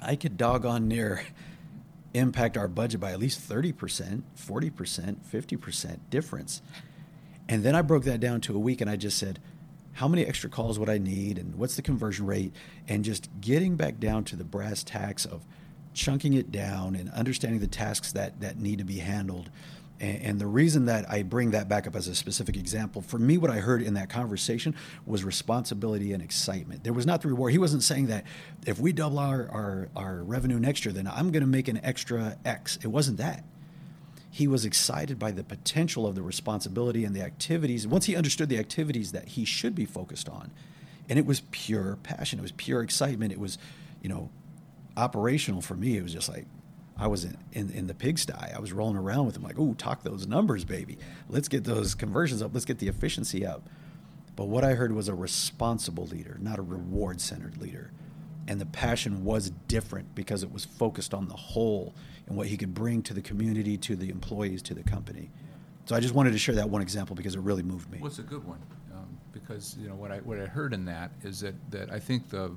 [0.00, 1.24] I could doggone near
[2.14, 6.62] impact our budget by at least 30%, 40%, 50% difference.
[7.48, 9.40] And then I broke that down to a week and I just said,
[9.94, 12.54] how many extra calls would I need and what's the conversion rate?
[12.86, 15.44] And just getting back down to the brass tacks of
[15.94, 19.50] chunking it down and understanding the tasks that, that need to be handled.
[20.00, 23.36] And, the reason that I bring that back up as a specific example, for me,
[23.36, 24.76] what I heard in that conversation
[25.06, 26.84] was responsibility and excitement.
[26.84, 27.50] There was not the reward.
[27.50, 28.24] He wasn't saying that
[28.64, 31.80] if we double our, our, our revenue next year, then I'm going to make an
[31.82, 32.78] extra X.
[32.82, 33.44] It wasn't that
[34.30, 37.86] he was excited by the potential of the responsibility and the activities.
[37.86, 40.50] Once he understood the activities that he should be focused on,
[41.08, 43.58] and it was pure passion, it was pure excitement, it was,
[44.02, 44.30] you know,
[44.96, 45.96] operational for me.
[45.96, 46.46] It was just like
[46.98, 48.32] I was in, in, in the pigsty.
[48.32, 50.98] I was rolling around with him like, "Ooh, talk those numbers, baby.
[51.28, 52.52] Let's get those conversions up.
[52.52, 53.68] Let's get the efficiency up."
[54.38, 57.90] But what I heard was a responsible leader, not a reward-centered leader.
[58.46, 61.92] And the passion was different because it was focused on the whole
[62.28, 65.30] and what he could bring to the community, to the employees, to the company.
[65.86, 67.98] So I just wanted to share that one example because it really moved me.
[67.98, 68.60] Well, it's a good one
[68.94, 71.98] um, because you know what I what I heard in that is that that I
[71.98, 72.54] think the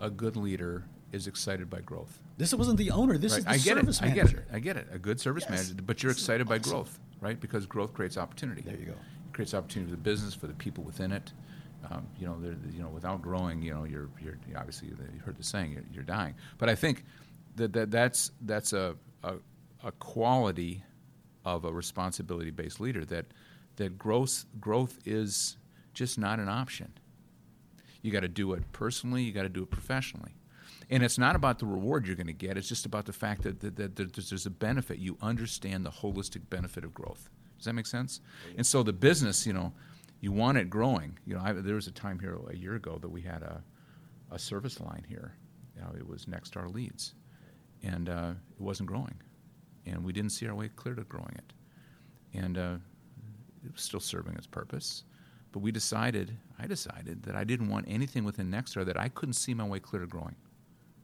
[0.00, 2.20] a good leader is excited by growth.
[2.38, 3.18] This wasn't the owner.
[3.18, 3.38] This right?
[3.40, 4.02] is the I get service it.
[4.04, 4.16] manager.
[4.20, 4.46] I get it.
[4.54, 4.88] I get it.
[4.92, 5.50] A good service Yes.
[5.50, 7.38] manager, but you're excited by growth, right?
[7.38, 8.62] Because growth creates opportunity.
[8.62, 8.92] There you go.
[8.92, 11.32] It creates opportunity for the business, for the people within it.
[11.90, 12.36] Um, you know,
[12.72, 16.02] you know, without growing, you know, you're, you're obviously you heard the saying, you're, you're
[16.02, 16.34] dying.
[16.58, 17.04] But I think
[17.56, 19.34] that, that that's that's a, a
[19.84, 20.82] a quality
[21.44, 23.26] of a responsibility-based leader that
[23.76, 25.56] that growth growth is
[25.94, 26.92] just not an option.
[28.02, 29.22] You got to do it personally.
[29.22, 30.34] You got to do it professionally.
[30.90, 32.56] And it's not about the reward you're going to get.
[32.56, 34.98] It's just about the fact that, that, that there's there's a benefit.
[34.98, 37.28] You understand the holistic benefit of growth.
[37.58, 38.20] Does that make sense?
[38.56, 39.72] And so the business, you know,
[40.20, 41.18] you want it growing.
[41.26, 43.62] You know, I, there was a time here a year ago that we had a,
[44.30, 45.34] a service line here.
[45.76, 47.14] You know, it was Nexstar leads,
[47.82, 49.14] and uh, it wasn't growing,
[49.86, 51.52] and we didn't see our way clear to growing it,
[52.34, 52.76] and uh,
[53.64, 55.04] it was still serving its purpose.
[55.52, 59.34] But we decided, I decided that I didn't want anything within Nexstar that I couldn't
[59.34, 60.34] see my way clear to growing.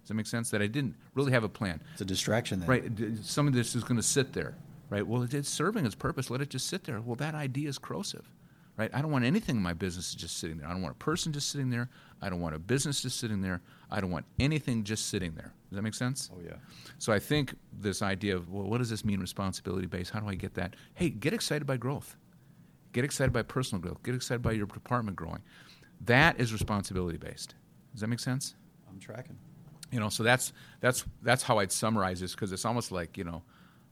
[0.04, 0.50] Does that make sense?
[0.50, 1.80] That I didn't really have a plan.
[1.92, 2.68] It's a distraction then.
[2.68, 2.84] Right.
[3.22, 4.54] Some of this is going to sit there.
[4.90, 5.06] Right.
[5.06, 6.28] Well, it's serving its purpose.
[6.28, 7.00] Let it just sit there.
[7.00, 8.30] Well, that idea is corrosive.
[8.76, 8.90] Right.
[8.92, 10.68] I don't want anything in my business just sitting there.
[10.68, 11.88] I don't want a person just sitting there.
[12.20, 13.62] I don't want a business just sitting there.
[13.90, 15.54] I don't want anything just sitting there.
[15.70, 16.30] Does that make sense?
[16.34, 16.56] Oh, yeah.
[16.98, 20.10] So I think this idea of well, what does this mean, responsibility based?
[20.10, 20.74] How do I get that?
[20.92, 22.16] Hey, get excited by growth.
[22.92, 24.02] Get excited by personal growth.
[24.02, 25.40] Get excited by your department growing.
[26.02, 27.54] That is responsibility based.
[27.92, 28.54] Does that make sense?
[28.88, 29.38] I'm tracking.
[29.94, 33.22] You know, so that's that's that's how I'd summarize this because it's almost like you
[33.22, 33.44] know,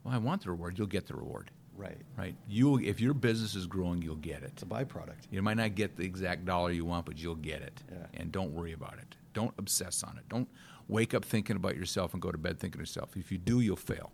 [0.03, 0.77] well, I want the reward.
[0.77, 1.97] You'll get the reward, Right.
[2.19, 2.35] right?
[2.49, 4.51] You, if your business is growing, you'll get it.
[4.55, 5.29] It's a byproduct.
[5.31, 7.81] You might not get the exact dollar you want, but you'll get it.
[7.89, 7.99] Yeah.
[8.15, 9.15] And don't worry about it.
[9.33, 10.29] Don't obsess on it.
[10.29, 10.49] Don't
[10.89, 13.17] wake up thinking about yourself and go to bed thinking of yourself.
[13.17, 14.11] If you do, you'll fail.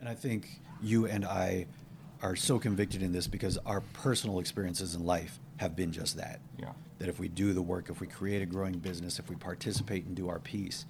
[0.00, 0.48] And I think
[0.80, 1.66] you and I
[2.22, 6.40] are so convicted in this because our personal experiences in life have been just that.
[6.58, 6.72] Yeah.
[7.00, 10.06] That if we do the work, if we create a growing business, if we participate
[10.06, 10.86] and do our piece,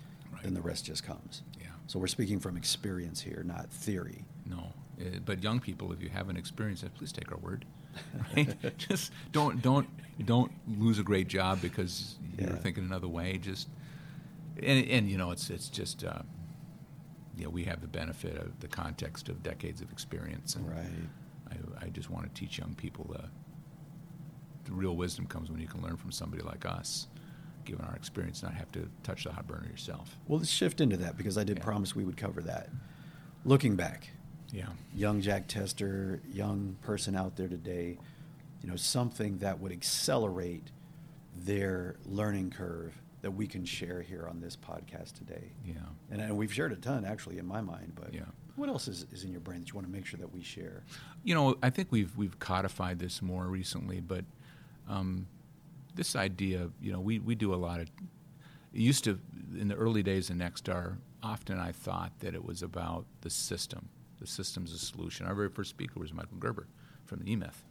[0.49, 1.43] Then the rest just comes.
[1.61, 1.67] Yeah.
[1.89, 4.25] So we're speaking from experience here, not theory.
[4.47, 7.67] No, Uh, but young people, if you haven't experienced it, please take our word.
[8.35, 8.79] Right?
[8.79, 9.87] Just don't don't
[10.25, 12.57] don't lose a great job because you're Yeah.
[12.57, 13.37] thinking another way.
[13.37, 13.69] Just
[14.63, 16.23] and and you know it's it's just uh,
[17.37, 21.11] you know we have the benefit of the context of decades of experience, and Right.
[21.51, 23.27] I, I just want to teach young people uh,
[24.65, 27.07] the real wisdom comes when you can learn from somebody like us,
[27.69, 30.17] given our experience, not have to touch the hot burner yourself.
[30.27, 31.65] Well, let's shift into that because I did Yeah.
[31.65, 32.71] promise we would cover that.
[33.45, 34.11] Looking back,
[34.51, 34.71] Yeah.
[34.95, 37.99] young Jack Tester, young person out there today,
[38.63, 40.71] you know, something that would accelerate
[41.37, 45.53] their learning curve that we can share here on this podcast today.
[45.65, 45.75] Yeah.
[46.11, 48.23] And, and we've shared a ton actually in my mind, but Yeah.
[48.57, 50.43] what else is, is in your brain that you want to make sure that we
[50.43, 50.83] share?
[51.23, 54.25] You know, I think we've we've codified this more recently, but
[54.89, 55.27] um,
[55.99, 57.91] this idea, you know, we, we do a lot of.
[58.73, 59.19] Used to,
[59.59, 63.89] in the early days of Nexstar, often I thought that it was about the system.
[64.21, 65.27] The system's a solution.
[65.27, 66.69] Our very first speaker was Michael Gerber
[67.07, 67.63] from the eMyth,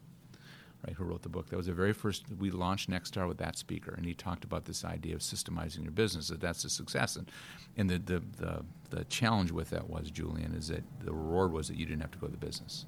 [0.86, 1.50] right, who wrote the book.
[1.50, 4.66] That was the very first, we launched Nexstar with that speaker, and he talked about
[4.66, 7.16] this idea of systemizing your business, that that's a success.
[7.16, 7.32] And,
[7.78, 11.68] and the, the, the, the challenge with that was, Julian, is that the reward was
[11.68, 12.86] that you didn't have to go to the business.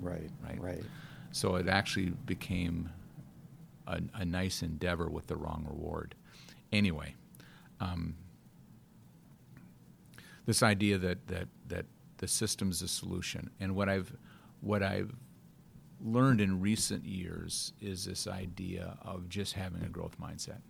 [0.00, 0.60] Right, Right.
[0.60, 0.84] right.
[1.30, 2.90] So it actually became
[3.86, 6.14] a, a nice endeavor with the wrong reward.
[6.72, 7.14] Anyway,
[7.80, 8.14] um,
[10.46, 11.86] this idea that, that, that
[12.18, 14.14] the system's the solution, and what I've
[14.60, 15.12] what I've
[16.00, 20.60] learned in recent years is this idea of just having a growth mindset.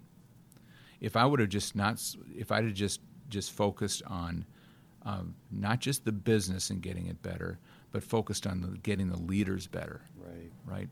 [1.00, 2.02] If I would have just not,
[2.34, 4.46] if I'd have just just focused on
[5.04, 7.58] um, not just the business and getting it better,
[7.90, 10.52] but focused on the, getting the leaders better, Right.
[10.64, 10.88] right?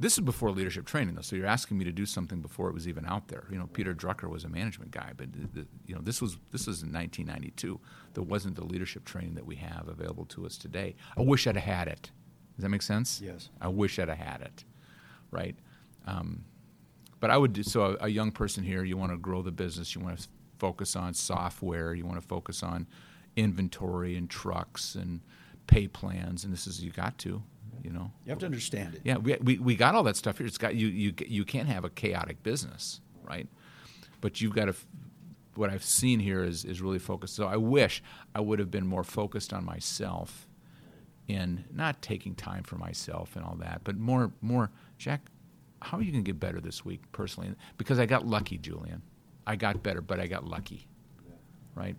[0.00, 1.22] This is before leadership training, though.
[1.22, 3.44] So you're asking me to do something before it was even out there.
[3.50, 6.66] You know, Peter Drucker was a management guy, but the, you know, this was this
[6.68, 7.80] was in 1992.
[8.14, 10.94] There wasn't the leadership training that we have available to us today.
[11.16, 12.12] I wish I'd have had it.
[12.56, 13.20] Does that make sense?
[13.24, 13.50] Yes.
[13.60, 14.64] I wish I'd have had it,
[15.32, 15.56] right?
[16.06, 16.44] Um,
[17.20, 17.96] but I would do, so.
[18.00, 19.94] A, a young person here, you want to grow the business.
[19.94, 20.28] You want to
[20.58, 21.94] focus on software.
[21.94, 22.86] You want to focus on
[23.36, 25.20] inventory and trucks and
[25.66, 26.44] pay plans.
[26.44, 27.42] And this is you got to,
[27.82, 28.10] you know.
[28.24, 29.02] You have to understand it.
[29.04, 30.46] Yeah, we, we, we got all that stuff here.
[30.46, 33.48] It's got you you you can't have a chaotic business, right?
[34.20, 34.74] But you've got to.
[35.54, 37.34] What I've seen here is is really focused.
[37.34, 38.02] So I wish
[38.34, 40.48] I would have been more focused on myself,
[41.28, 45.22] in not taking time for myself and all that, but more more Jack.
[45.80, 47.54] How are you going to get better this week personally?
[47.76, 49.02] Because I got lucky, Julian.
[49.46, 50.88] I got better, but I got lucky,
[51.74, 51.96] right?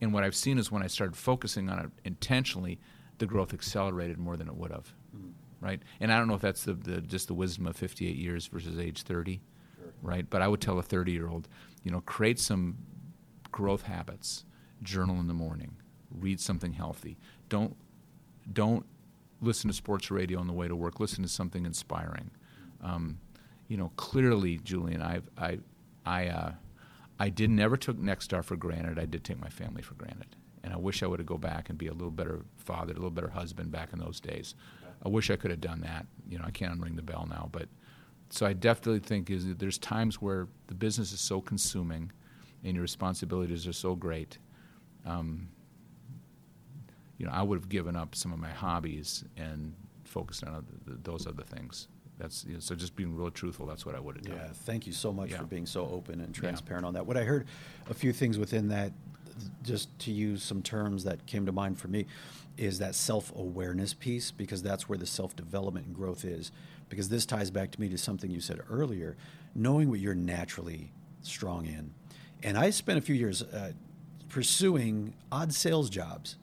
[0.00, 2.78] And what I've seen is when I started focusing on it intentionally,
[3.18, 4.94] the growth accelerated more than it would have
[5.60, 5.80] right?
[6.00, 8.78] And I don't know if that's the, the just the wisdom of 58 years versus
[8.78, 9.40] age 30,
[10.02, 10.28] right?
[10.28, 11.48] But I would tell a 30 year old,
[11.82, 12.78] you know, create some
[13.50, 14.44] growth habits,
[14.82, 15.76] journal in the morning,
[16.10, 17.18] read something healthy.
[17.48, 17.76] Don't
[18.52, 18.86] don't
[19.40, 21.00] listen to sports radio on the way to work.
[21.00, 22.30] Listen to something inspiring.
[22.82, 23.18] Um,
[23.68, 25.58] you know, clearly, Julian, I've I
[26.06, 26.52] I uh,
[27.18, 28.98] I did never took Nexstar for granted.
[28.98, 31.68] I did take my family for granted, and I wish I would have go back
[31.68, 34.54] and be a little better father, a little better husband back in those days.
[35.04, 36.06] I wish I could have done that.
[36.28, 37.68] You know, I can't unring the bell now, but
[38.30, 42.12] so I definitely think is that there's times where the business is so consuming,
[42.64, 44.38] and your responsibilities are so great.
[45.06, 45.48] Um,
[47.16, 49.74] you know, I would have given up some of my hobbies and
[50.04, 51.88] focused on other, those other things.
[52.18, 53.66] That's you know, so just being real truthful.
[53.66, 54.36] That's what I would have done.
[54.36, 55.38] Yeah, thank you so much Yeah.
[55.38, 57.06] for being so open and transparent on that.
[57.06, 57.46] What I heard,
[57.88, 58.92] a few things within that,
[59.62, 62.06] just to use some terms that came to mind for me,
[62.56, 66.50] is that self awareness piece, because that's where the self development and growth is.
[66.88, 69.16] Because this ties back to me to something you said earlier
[69.54, 70.90] knowing what you're naturally
[71.22, 71.92] strong in.
[72.42, 73.72] And I spent a few years uh,
[74.28, 76.36] pursuing odd sales jobs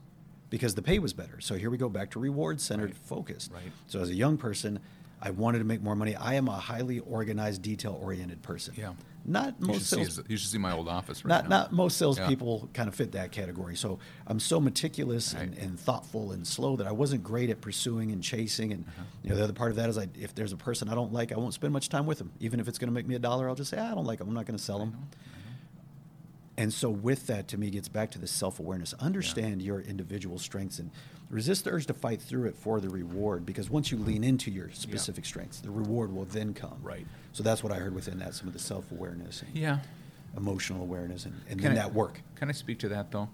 [0.49, 1.39] because the pay was better.
[1.39, 2.97] So here we go back to reward centered Right.
[2.97, 3.49] focus.
[3.53, 3.71] Right.
[3.87, 4.79] So as a young person,
[5.21, 6.15] I wanted to make more money.
[6.15, 8.73] I am a highly organized, detail oriented person.
[8.77, 8.93] Yeah.
[9.28, 10.17] Not most see sales.
[10.17, 11.57] his, you should see my old office right Not, now.
[11.63, 12.13] not most Yeah.
[12.15, 13.76] salespeople kind of fit that category.
[13.76, 13.97] So
[14.28, 15.59] I'm so meticulous and, Right.
[15.63, 18.71] and thoughtful and slow that I wasn't great at pursuing and chasing.
[18.71, 19.03] And Uh-huh.
[19.23, 21.11] you know, the other part of that is, I, if there's a person I don't
[21.11, 22.32] like, I won't spend much time with them.
[22.39, 24.05] Even if it's going to make me a dollar, I'll just say, "Ah, I don't
[24.05, 24.28] like them.
[24.28, 24.95] I'm not going to sell them.
[26.58, 28.93] And so, with that, to me, gets back to the self awareness.
[28.99, 30.89] Understand your individual strengths and
[31.30, 33.45] resist the urge to fight through it for the reward.
[33.45, 36.78] Because once you lean into your specific strengths, the reward will then come.
[36.82, 37.06] Right.
[37.34, 38.34] So that's what I heard within that.
[38.36, 39.80] Some of the self awareness, and Yeah.
[40.38, 42.22] emotional awareness, and, and Can then I- that work.
[42.36, 43.30] Can I speak to that though?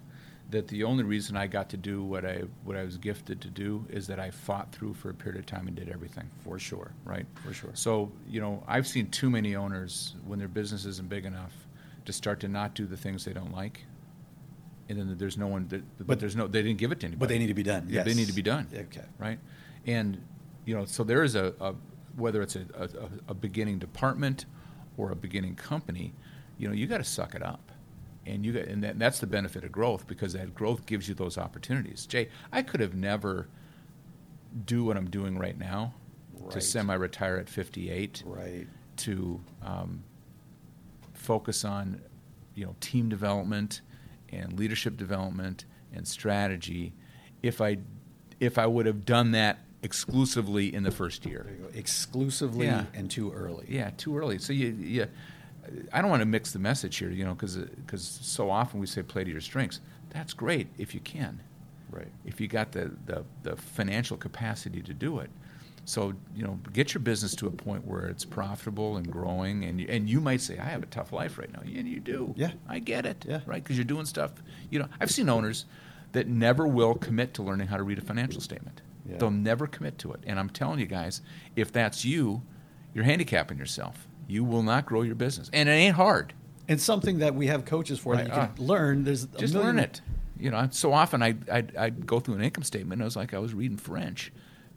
[0.50, 3.50] That the only reason I got to do what I what I was gifted to
[3.50, 6.28] do is that I fought through for a period of time and did everything.
[6.44, 6.92] For sure.
[7.06, 7.26] Right.
[7.46, 7.70] For sure.
[7.76, 11.54] So you know, I've seen too many owners when their business isn't big enough
[12.06, 13.86] to start to not do the things they don't like,
[14.89, 15.68] and then there's no one.
[15.70, 16.47] That, but, But- there's no.
[16.47, 17.20] They didn't give it to anybody.
[17.20, 17.88] But they need to be done.
[17.89, 18.68] Yeah, they need to be done.
[18.74, 19.06] Okay.
[19.18, 19.39] Right.
[19.86, 20.22] And
[20.66, 21.74] you know, so there is a, a
[22.16, 22.89] whether it's a, a,
[23.30, 24.45] a beginning department
[24.97, 26.14] or a beginning company,
[26.58, 27.72] you know, you got to suck it up.
[28.26, 31.16] And you got, and that, that's the benefit of growth because that growth gives you
[31.16, 32.06] those opportunities.
[32.06, 33.47] Jay, I could have never
[34.66, 35.93] do what I'm doing right now
[36.52, 38.68] to semi-retire at 58 Right.
[38.97, 40.04] to um,
[41.22, 42.02] focus on
[42.56, 43.82] you know team development
[44.32, 46.94] and leadership development and strategy
[47.44, 47.78] if i
[48.40, 51.44] if i would have done that exclusively in the first year.
[51.48, 51.70] There you go.
[51.80, 52.86] Exclusively Yeah.
[52.94, 53.66] and too early.
[53.68, 54.38] Yeah, too early.
[54.38, 55.08] So you, you
[55.92, 57.58] I don't want to mix the message here, you know, because
[58.22, 59.80] so often we say play to your strengths.
[60.12, 61.42] That's great if you can,
[61.90, 62.12] Right.
[62.26, 65.32] if you got the, the, the financial capacity to do it.
[65.86, 69.82] So you know, get your business to a point where it's profitable and growing, and
[69.82, 72.34] you, and you might say, "I have a tough life right now." And you do.
[72.38, 72.52] Yeah.
[72.70, 73.26] I get it.
[73.28, 73.42] Yeah.
[73.46, 74.32] Right, because you're doing stuff.
[74.70, 75.66] You know, I've seen owners
[76.12, 78.82] that never will commit to learning how to read a financial statement.
[79.10, 79.18] Yeah.
[79.18, 80.20] They'll never commit to it.
[80.28, 81.22] And I'm telling you guys,
[81.56, 82.44] if that's you,
[82.94, 84.08] you're handicapping yourself.
[84.28, 86.34] You will not grow your business, and it ain't hard.
[86.70, 89.04] And something that we have coaches for that you can uh, learn.
[89.04, 90.02] There's a Just million- learn it.
[90.40, 92.94] You know, so often I I'd, I'd go through an income statement.
[92.94, 94.32] and It was like I was reading French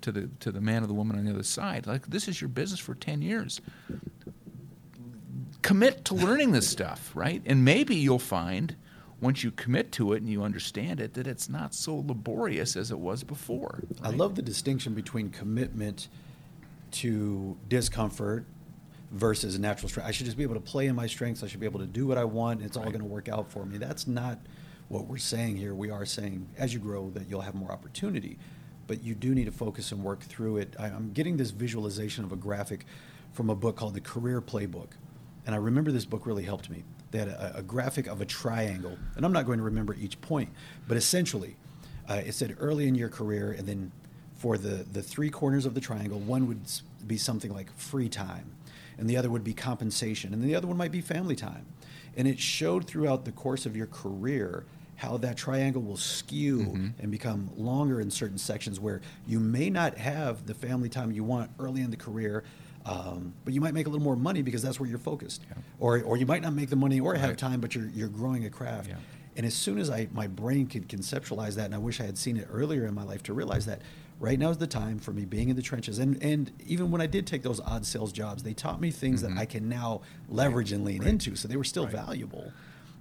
[0.05, 1.87] to the to the man or the woman on the other side.
[1.87, 3.61] Like this is your business for ten years.
[5.63, 7.41] Commit to learning this stuff, right?
[7.47, 8.77] And maybe you'll find
[9.21, 12.91] once you commit to it and you understand it that it's not so laborious as
[12.91, 13.83] it was before.
[14.03, 16.09] I love the distinction between commitment
[16.93, 18.45] to discomfort
[19.11, 20.07] versus natural strength.
[20.07, 21.43] I should just be able to play in my strengths.
[21.43, 22.59] I should be able to do what I want.
[22.61, 22.93] And it's all Right.
[22.93, 23.79] going to work out for me.
[23.79, 24.39] That's not
[24.89, 25.75] what we're saying here.
[25.75, 28.37] We are saying as you grow that you'll have more opportunity,
[28.87, 30.75] but you do need to focus and work through it.
[30.79, 32.87] I, I'm getting this visualization of a graphic
[33.33, 34.91] from a book called The Career Playbook.
[35.47, 36.85] And I remember this book really helped me.
[37.11, 40.21] They had a, a graphic of a triangle, and I'm not going to remember each
[40.21, 40.51] point,
[40.89, 41.57] but essentially,
[42.09, 43.93] uh, it said early in your career, and then
[44.35, 46.61] for the, the three corners of the triangle, one would
[47.07, 48.53] be something like free time,
[48.99, 51.67] and the other would be compensation, and the other one might be family time.
[52.17, 54.65] And it showed throughout the course of your career
[54.97, 59.99] how that triangle will skew and become longer in certain sections where you may not
[59.99, 62.45] have the family time you want early in the career.
[62.87, 65.57] Um, but you might make a little more money because that's where you're focused, Yeah.
[65.81, 67.39] or, or you might not make the money or have Right.
[67.39, 68.91] time, but you're you're growing a craft.
[68.91, 68.97] Yeah.
[69.37, 72.19] And as soon as I my brain could conceptualize that, and I wish I had
[72.19, 73.81] seen it earlier in my life to realize that
[74.21, 75.99] right now is the time for me being in the trenches.
[75.99, 79.23] And and even when I did take those odd sales jobs, they taught me things
[79.23, 81.05] that I can now leverage and lean Mm-hmm.
[81.05, 81.11] Right.
[81.13, 81.37] into.
[81.37, 81.93] So they were still Right.
[81.95, 82.53] valuable.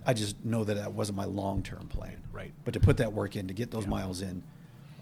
[0.06, 2.18] I just know that that wasn't my long term plan.
[2.32, 2.52] Right.
[2.66, 3.90] But to put that work in, to get those Yeah.
[3.90, 4.44] miles in,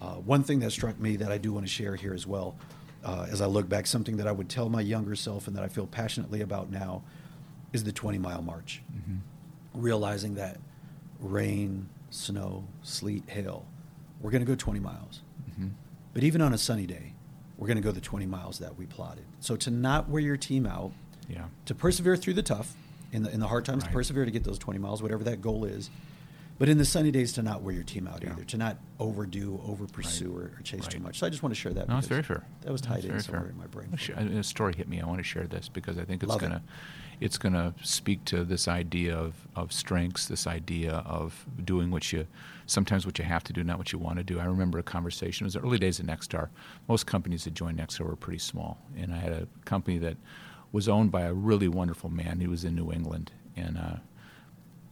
[0.01, 2.55] uh, one thing that struck me that I do want to share here as well,
[3.03, 5.63] uh, as I look back, something that I would tell my younger self and that
[5.63, 7.03] I feel passionately about now,
[7.73, 8.81] is the 20 mile march.
[9.73, 10.57] Realizing that
[11.19, 13.65] rain, snow, sleet, hail,
[14.21, 15.21] we're going to go 20 miles.
[16.13, 17.13] But even on a sunny day,
[17.57, 19.23] we're going to go the 20 miles that we plotted.
[19.39, 20.91] So to not wear your team out,
[21.29, 21.45] Yeah.
[21.67, 22.75] to persevere through the tough,
[23.11, 23.89] in the in the hard times, Right.
[23.89, 25.89] to persevere to get those 20 miles, whatever that goal is.
[26.59, 28.33] But in the sunny days, to not wear your team out Yeah.
[28.33, 31.17] either, to not overdo, over pursue, or, or chase too much.
[31.17, 31.87] So I just want to share that.
[31.89, 32.43] No, because very fair.
[32.61, 33.49] That was That's tied in somewhere fair.
[33.51, 34.37] in my brain.
[34.37, 35.01] A story hit me.
[35.01, 36.61] I want to share this because I think it's Love gonna,
[37.19, 42.27] it's gonna speak to this idea of, of strengths, this idea of doing what you,
[42.67, 44.39] sometimes what you have to do, not what you want to do.
[44.39, 45.45] I remember a conversation.
[45.45, 46.49] It was the early days of Nexstar.
[46.87, 50.15] Most companies that joined Nexstar were pretty small, and I had a company that
[50.71, 52.39] was owned by a really wonderful man.
[52.39, 53.95] He was in New England, and uh,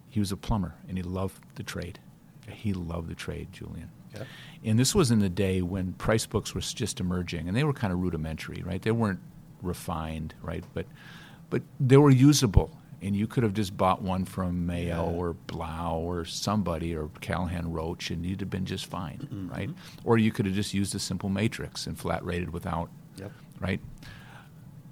[0.09, 1.99] he was a plumber, and he loved the trade.
[2.49, 3.89] He loved the trade, Julian.
[4.15, 4.25] Okay.
[4.65, 7.73] And this was in the day when price books were just emerging, and they were
[7.73, 8.82] kind of rudimentary, right?
[8.82, 9.19] They weren't
[9.61, 10.63] refined, right?
[10.73, 10.86] But
[11.49, 12.69] but they were usable,
[13.01, 15.01] and you could have just bought one from Mayo Yeah.
[15.01, 19.49] or Blau or somebody or Callahan Roach, and you'd have been just fine, Mm-hmm.
[19.49, 19.69] right?
[20.03, 23.32] Or you could have just used a simple matrix and flat rated without, Yep.
[23.59, 23.80] right?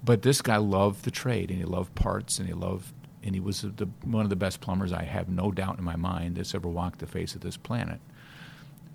[0.08, 3.42] But this guy loved the trade, and he loved parts, and he loved, and he
[3.42, 6.54] was the, one of the best plumbers I have no doubt in my mind that's
[6.54, 8.00] ever walked the face of this planet.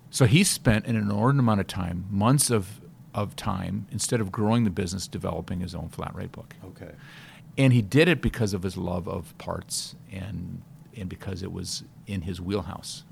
[0.10, 2.82] So he spent an inordinate amount of time, months of
[3.14, 6.56] of time, instead of growing the business, developing his own flat rate book.
[6.66, 6.94] Okay.
[7.60, 10.64] And he did it because of his love of parts and
[10.98, 13.04] and because it was in his wheelhouse.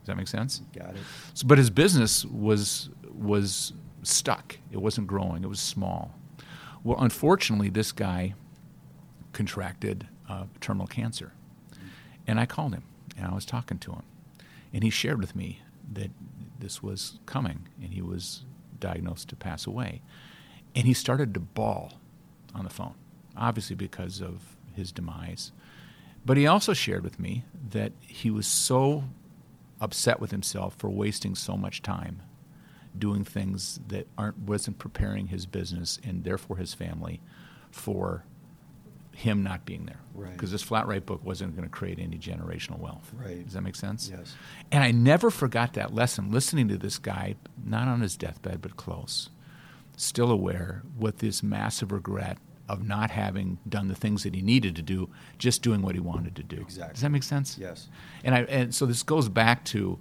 [0.00, 0.62] Does that make sense?
[0.74, 1.02] Got it.
[1.34, 3.74] So, but his business was was
[4.04, 4.56] stuck.
[4.72, 5.44] It wasn't growing.
[5.44, 6.14] It was small.
[6.86, 8.34] Well, unfortunately, this guy
[9.32, 11.32] contracted uh, terminal cancer,
[12.28, 12.84] and I called him
[13.16, 14.02] and I was talking to him,
[14.72, 15.62] and he shared with me
[15.94, 16.12] that
[16.60, 18.44] this was coming, and he was
[18.78, 20.00] diagnosed to pass away,
[20.76, 21.94] and he started to bawl
[22.54, 22.94] on the phone,
[23.36, 25.50] obviously because of his demise.
[26.24, 29.02] But he also shared with me that he was so
[29.80, 32.22] upset with himself for wasting so much time
[32.98, 37.20] doing things that aren't wasn't preparing his business and therefore his family
[37.70, 38.24] for
[39.16, 40.00] him not being there.
[40.14, 40.32] Right.
[40.32, 43.10] Because this flat rate book wasn't going to create any generational wealth.
[43.14, 43.44] Right.
[43.44, 44.10] Does that make sense?
[44.14, 44.34] Yes.
[44.70, 48.76] And I never forgot that lesson listening to this guy, not on his deathbed, but
[48.76, 49.30] close,
[49.96, 52.36] still aware with this massive regret
[52.68, 56.00] of not having done the things that he needed to do, just doing what he
[56.00, 56.60] wanted to do.
[56.60, 56.92] Exactly.
[56.92, 57.56] Does that make sense?
[57.58, 57.88] Yes.
[58.22, 59.98] And I and so this goes back to,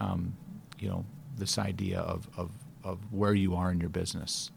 [0.00, 0.36] um,
[0.78, 1.04] you know,
[1.36, 2.50] this idea of, of
[2.84, 4.50] of where you are in your business.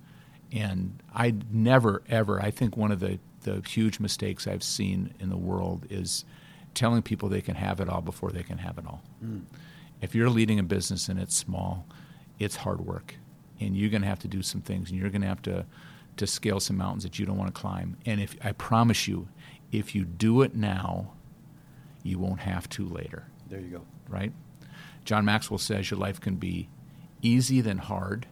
[0.52, 5.30] And I never, ever, I think one of the, the huge mistakes I've seen in
[5.30, 6.26] the world is
[6.74, 9.02] telling people they can have it all before they can have it all.
[9.24, 9.44] Mm.
[10.02, 11.86] If you're leading a business and it's small,
[12.38, 13.16] it's hard work.
[13.60, 15.66] And you're going to have to do some things and you're going to have to,
[16.18, 17.98] to scale some mountains that you don't want to climb.
[18.06, 19.28] And if I promise you,
[19.72, 21.14] if you do it now,
[22.04, 23.26] you won't have to later.
[23.50, 23.82] There you go.
[24.08, 24.32] Right?
[25.08, 26.68] John Maxwell says your life can be
[27.22, 28.28] easy than hard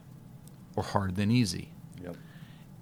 [0.76, 1.72] or hard than easy.
[2.04, 2.18] Yep.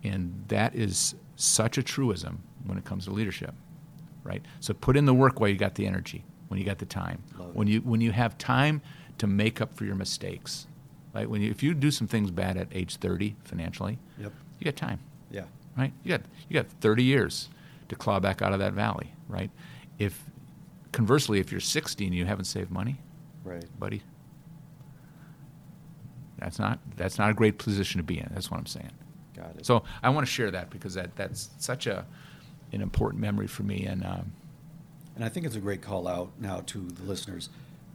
[0.04, 3.54] And that is such a truism when it comes to leadership,
[4.24, 4.42] right?
[4.62, 7.22] So put in the work while you got the energy, when you got the time,
[7.38, 8.82] Love when you when you have time
[9.20, 10.66] to make up for your mistakes,
[11.14, 11.30] right?
[11.30, 14.34] When you, if you do some things bad at age 30 financially, Yep.
[14.60, 15.44] you got time, Yeah.
[15.78, 15.94] right?
[16.04, 17.50] You got you got 30 years
[17.90, 19.52] to claw back out of that valley, right?
[20.00, 20.24] If
[20.92, 22.98] conversely, if you're 60 and you haven't saved money,
[23.44, 23.66] Right.
[23.80, 24.02] buddy,
[26.40, 28.30] that's not that's not a great position to be in.
[28.34, 28.92] That's what I'm saying.
[29.36, 29.66] Got it.
[29.66, 32.06] So I want to share that because that that's such a
[32.72, 33.86] an important memory for me.
[33.86, 34.32] And um,
[35.16, 37.50] And I think it's a great call out now to the listeners.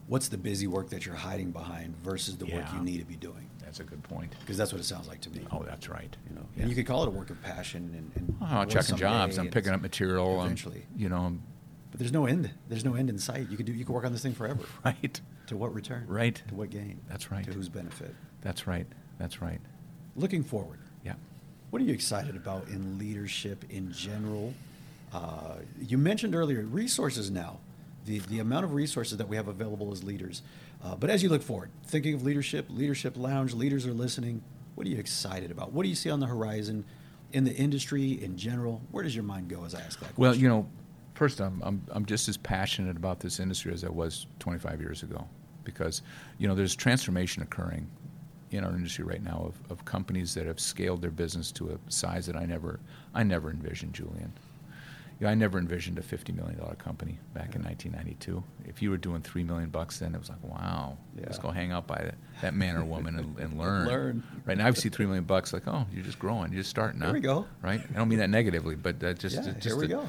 [0.07, 3.17] What's the busy work that you're hiding behind versus the work you need to be
[3.17, 3.45] doing?
[3.61, 4.33] that's a good point.
[4.41, 5.43] Because that's what it sounds like to me.
[5.53, 6.17] Oh, that's right.
[6.31, 6.63] You know, Yeah.
[6.63, 9.37] and you could call it a work of passion and, and Oh, I'm checking jobs.
[9.37, 10.43] I'm picking up material.
[10.43, 10.87] eventually.
[10.95, 11.43] I'm, you know, I'm-
[11.91, 12.51] But there's no end.
[12.71, 13.51] There's no end in sight.
[13.51, 13.75] You could do.
[13.75, 14.63] You could work on this thing forever.
[14.87, 15.21] right.
[15.49, 16.05] To what return?
[16.07, 16.43] Right.
[16.49, 17.01] To what gain?
[17.09, 17.45] That's right.
[17.45, 18.15] To whose benefit?
[18.43, 18.87] That's right.
[19.19, 19.61] That's right.
[20.15, 21.15] Looking forward, Yeah.
[21.71, 24.53] what are you excited about in leadership in general?
[25.13, 27.61] Uh, you mentioned earlier resources now,
[28.05, 30.43] the, the amount of resources that we have available as leaders.
[30.85, 34.43] Uh, but as you look forward, thinking of leadership, leadership lounge, leaders are listening.
[34.75, 35.73] What are you excited about?
[35.73, 36.85] What do you see on the horizon
[37.33, 38.83] in the industry in general?
[38.91, 40.21] Where does your mind go as I ask that question?
[40.23, 40.69] Well, you know,
[41.15, 45.03] first, I'm, I'm, I'm just as passionate about this industry as I was 25 years
[45.03, 45.27] ago
[45.69, 46.01] because,
[46.39, 47.87] you know, there's transformation occurring
[48.51, 51.91] in our industry right now of, of companies that have scaled their business to a
[51.93, 52.81] size that I never,
[53.15, 54.33] I never envisioned, Julian.
[55.21, 58.43] You know, I never envisioned a $50 million company back in 1992.
[58.67, 61.73] If you were doing three million bucks then, it was like, wow, let's go hang
[61.73, 63.87] out by that, that man or woman and, and learn.
[63.89, 64.23] Learn.
[64.47, 67.03] Right now, I see three million bucks, like, oh, you're just growing, you're just starting.
[67.03, 67.07] Out.
[67.07, 67.47] There we go.
[67.63, 67.81] Right?
[67.93, 70.09] I don't mean that negatively, but that just, Yeah, just here we a- go.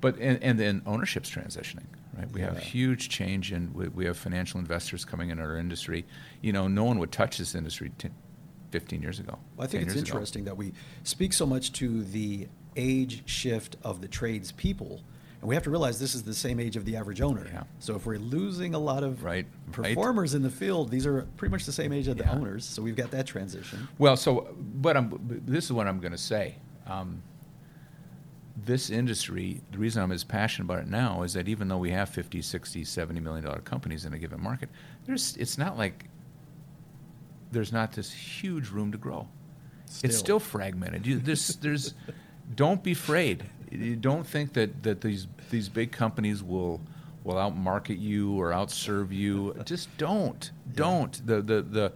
[0.00, 1.86] But and, and then ownership's transitioning,
[2.16, 2.30] right?
[2.32, 2.60] We have Yeah.
[2.60, 6.04] huge change, and we, we have financial investors coming in our industry.
[6.42, 8.08] You know, no one would touch this industry t-
[8.70, 9.38] 15 years ago.
[9.56, 10.16] Well, I think it's years ago.
[10.16, 10.72] interesting that we
[11.04, 15.00] speak so much to the age shift of the tradespeople,
[15.40, 17.46] and we have to realize this is the same age of the average owner.
[17.52, 17.62] Yeah.
[17.78, 19.94] So if we're losing a lot of Right, right.
[19.94, 22.64] performers in the field, these are pretty much the same age of the owners.
[22.64, 23.86] So we've got that transition.
[23.98, 26.56] Well, so but I'm, this is what I'm going to say.
[26.86, 27.22] Um,
[28.56, 31.90] this industry, the reason I'm as passionate about it now is that even though we
[31.90, 34.68] have 50, 60, 70 million dollar companies in a given market,
[35.06, 36.04] there's it's not like
[37.50, 39.28] there's not this huge room to grow.
[39.86, 40.10] It's Still.
[40.10, 41.06] still fragmented.
[41.06, 41.94] You, this, there's,
[42.54, 43.44] don't be afraid.
[43.70, 46.80] You don't think that, that these these big companies will
[47.24, 49.54] will outmarket you or outserve you.
[49.64, 50.50] Just don't.
[50.74, 51.26] Don't.
[51.26, 51.92] The, the the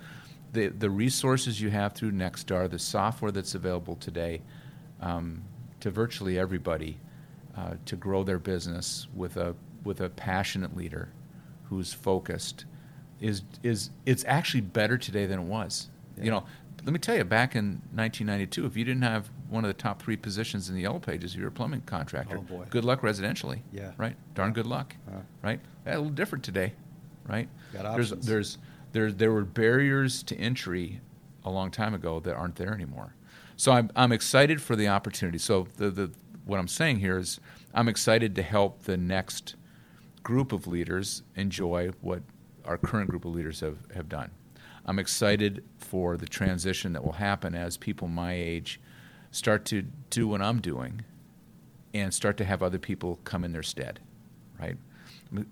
[0.52, 4.42] the the resources you have through Nexstar, the software that's available today,
[5.00, 5.42] um,
[5.80, 6.98] to virtually everybody,
[7.56, 9.54] uh, to grow their business with a
[9.84, 11.10] with a passionate leader,
[11.64, 12.64] who's focused,
[13.20, 15.88] is is it's actually better today than it was.
[16.16, 16.24] Yeah.
[16.24, 16.44] You know,
[16.84, 20.02] let me tell you, back in 1992, if you didn't have one of the top
[20.02, 22.38] three positions in the yellow pages, you were a plumbing contractor.
[22.38, 22.64] Oh, boy.
[22.70, 23.60] Good luck residentially.
[23.72, 23.92] Yeah.
[23.96, 24.16] Right.
[24.34, 24.94] Darn good luck.
[25.08, 25.20] Uh.
[25.42, 25.60] Right.
[25.84, 26.74] That's a little different today.
[27.26, 27.48] Right.
[27.72, 28.58] Got there's there's
[28.92, 31.00] there there were barriers to entry
[31.44, 33.14] a long time ago that aren't there anymore.
[33.58, 35.36] So I'm I'm excited for the opportunity.
[35.36, 36.10] So the the
[36.46, 37.40] what I'm saying here is
[37.74, 39.56] I'm excited to help the next
[40.22, 42.22] group of leaders enjoy what
[42.64, 44.30] our current group of leaders have, have done.
[44.86, 48.80] I'm excited for the transition that will happen as people my age
[49.32, 51.02] start to do what I'm doing
[51.92, 54.00] and start to have other people come in their stead,
[54.58, 54.76] right?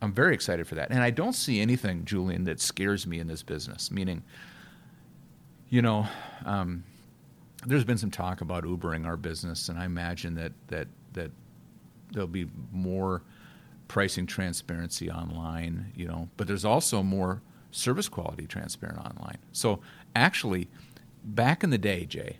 [0.01, 0.91] I'm- very excited for that.
[0.91, 4.23] And I don't see anything, Julian, that scares me in this business, meaning,
[5.69, 6.07] you know,
[6.47, 6.85] um,
[7.67, 11.31] there's been some talk about Ubering our business, and I imagine that, that, that
[12.13, 13.23] there'll be more
[13.89, 19.39] pricing transparency online, you know, but there's also more service quality transparent online.
[19.53, 19.81] So
[20.15, 20.69] actually,
[21.25, 22.39] back in the day, Jay,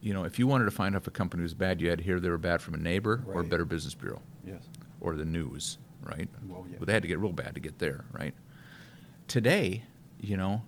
[0.00, 1.98] you know, if you wanted to find out if a company was bad, you had
[1.98, 4.62] to hear they were bad from a neighbor or a Better Business Bureau Yes.
[5.00, 6.28] or the news, right?
[6.46, 6.76] Well, yeah.
[6.78, 8.34] But they had to get real bad to get there, right?
[9.26, 9.82] Today,
[10.20, 10.62] you know,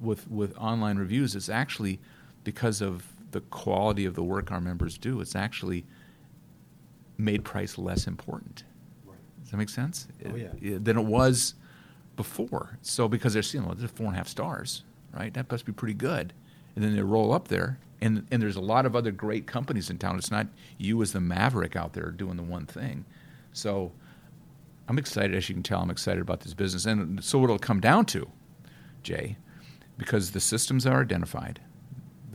[0.00, 1.98] with with online reviews, it's actually
[2.44, 5.20] because of the quality of the work our members do.
[5.20, 5.84] It's actually
[7.18, 8.64] made price less important.
[9.04, 9.16] Right.
[9.42, 10.06] Does that make sense?
[10.24, 10.48] Oh, yeah.
[10.60, 11.54] It- than it was
[12.16, 12.78] before.
[12.82, 15.32] So because they're seeing, well, there's four and a half stars, right?
[15.34, 16.32] That must be pretty good.
[16.74, 17.78] and then they roll up there.
[18.02, 20.18] And, and there's a lot of other great companies in town.
[20.18, 20.46] It's not
[20.76, 23.06] you as the maverick out there doing the one thing.
[23.54, 23.92] So
[24.86, 26.84] I'm excited, as you can tell, I'm excited about this business.
[26.84, 28.28] And so what it'll come down to,
[29.02, 29.38] Jay,
[29.96, 31.60] because the systems are identified,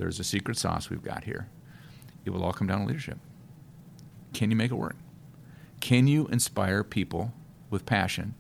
[0.02, 1.48] there's a secret sauce we've got here.
[2.26, 3.20] It will all come down to leadership.
[4.34, 4.96] Can you make it work?
[5.80, 7.34] Can you inspire people
[7.70, 8.34] with passion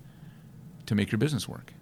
[0.88, 1.73] to make your business work?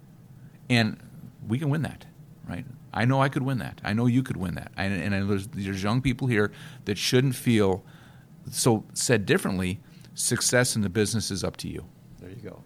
[0.68, 1.00] And
[1.48, 2.04] we can win that,
[2.46, 2.66] right?
[2.92, 3.80] I know I could win that.
[3.82, 4.70] I know you could win that.
[4.76, 6.52] And, and there's, there's young people here
[6.84, 7.82] that shouldn't feel
[8.50, 8.84] so.
[8.92, 9.80] Said differently,
[10.12, 11.86] success in the business is up to you.
[12.20, 12.64] There you go.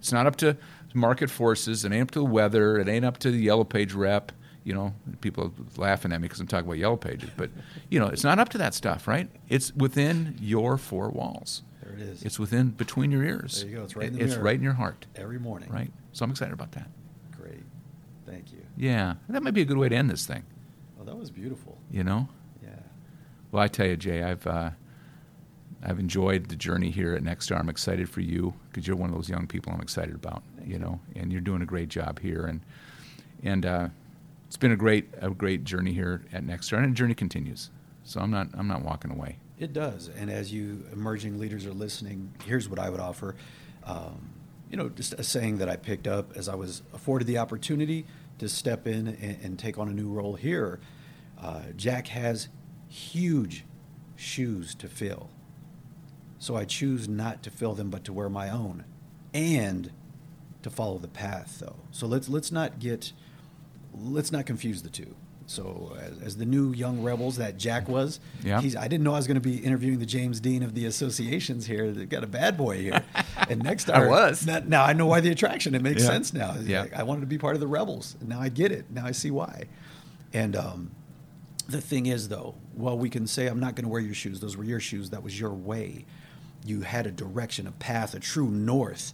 [0.00, 0.56] It's not up to
[0.94, 1.84] market forces.
[1.84, 2.76] It ain't up to the weather.
[2.78, 4.32] It ain't up to the yellow page rep.
[4.66, 7.30] You know, people are laughing at me because I'm talking about yellow pages.
[7.36, 7.50] But
[7.88, 9.30] you know, it's not up to that stuff, right?
[9.48, 11.62] It's within your four walls.
[11.82, 12.22] There it is.
[12.24, 13.60] It's within between your ears.
[13.62, 13.84] There you go.
[13.84, 14.44] It's right in the It's mirror.
[14.44, 15.70] right in your heart, Every morning.
[15.70, 15.92] right?
[16.12, 16.88] So I'm excited about that.
[17.40, 17.62] Great.
[18.26, 18.58] Thank you.
[18.76, 20.42] Yeah, that might be a good way to end this thing.
[21.00, 21.78] Oh, that was beautiful.
[21.90, 22.28] You know.
[22.60, 22.70] Yeah.
[23.52, 24.70] Well, I tell you, Jay, I've uh,
[25.82, 27.60] I've enjoyed the journey here at Nexstar.
[27.60, 30.42] I'm excited for you because you're one of those young people I'm excited about.
[30.64, 30.80] You.
[30.80, 32.60] know, and you're doing a great job here, and
[33.44, 33.88] and uh,
[34.46, 37.70] it's been a great a great journey here at Nexstar, and the journey continues.
[38.04, 39.38] So I'm not I'm not walking away.
[39.58, 40.08] It does.
[40.08, 43.34] And as you emerging leaders are listening, here's what I would offer.
[43.84, 44.30] Um,
[44.70, 48.04] you know, just a saying that I picked up as I was afforded the opportunity
[48.38, 50.80] to step in and, and take on a new role here.
[51.40, 52.48] Uh, Jack has
[52.88, 53.64] huge
[54.16, 55.30] shoes to fill.
[56.38, 58.84] So I choose not to fill them, but to wear my own
[59.32, 59.90] and
[60.62, 61.76] to follow the path, though.
[61.90, 63.12] So let's, let's not get,
[63.98, 65.14] let's not confuse the two.
[65.48, 68.60] So as, as the new young rebels that Jack was, Yeah.
[68.60, 70.86] he's, I didn't know I was going to be interviewing the James Dean of the
[70.86, 71.92] associations here.
[71.92, 73.02] They've got a bad boy here.
[73.48, 74.44] And next I was.
[74.44, 75.76] Now, now I know why the attraction.
[75.76, 76.08] It makes Yeah.
[76.08, 76.56] sense now.
[76.60, 76.80] Yeah.
[76.82, 78.16] Like, I wanted to be part of the rebels.
[78.20, 78.90] Now I get it.
[78.90, 79.66] Now I see why.
[80.32, 80.90] And um,
[81.68, 84.40] the thing is, though, while we can say, I'm not going to wear your shoes,
[84.40, 86.06] those were your shoes, that was your way.
[86.64, 89.12] You had a direction, a path, a true north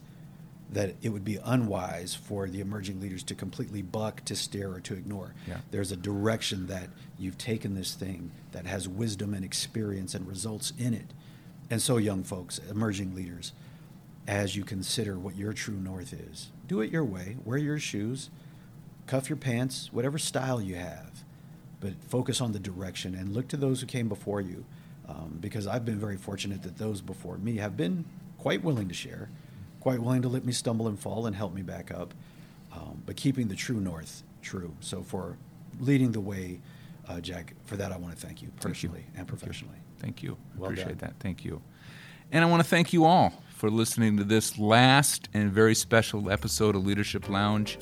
[0.72, 4.80] that it would be unwise for the emerging leaders to completely buck, to stare, or
[4.80, 5.34] to ignore.
[5.46, 5.58] Yeah.
[5.70, 6.88] There's a direction that
[7.18, 11.12] you've taken this thing that has wisdom and experience and results in it.
[11.70, 13.52] And so, young folks, emerging leaders,
[14.26, 17.36] as you consider what your true north is, do it your way.
[17.44, 18.30] Wear your shoes,
[19.06, 21.24] cuff your pants, whatever style you have,
[21.80, 24.64] but focus on the direction and look to those who came before you.
[25.08, 28.04] Um, because I've been very fortunate that those before me have been
[28.38, 29.28] quite willing to share,
[29.82, 32.14] quite willing to let me stumble and fall and help me back up,
[32.72, 34.72] um, but keeping the true north true.
[34.78, 35.36] So, for
[35.80, 36.60] leading the way,
[37.08, 38.88] uh, Jack, for that I want to thank you Thank you.
[38.90, 39.36] personally and Thank you.
[39.36, 39.76] professionally.
[39.98, 40.36] Thank you.
[40.56, 41.08] Well Appreciate done.
[41.08, 41.14] that.
[41.18, 41.60] Thank you.
[42.30, 46.30] And I want to thank you all for listening to this last and very special
[46.30, 47.76] episode of Leadership Lounge.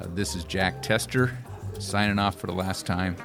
[0.00, 1.36] Uh, this is Jack Tester
[1.78, 3.16] signing off for the last time.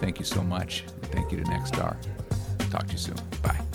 [0.00, 0.84] Thank you so much.
[1.12, 1.96] Thank you to Nexstar.
[2.70, 3.16] Talk to you soon.
[3.42, 3.65] Bye.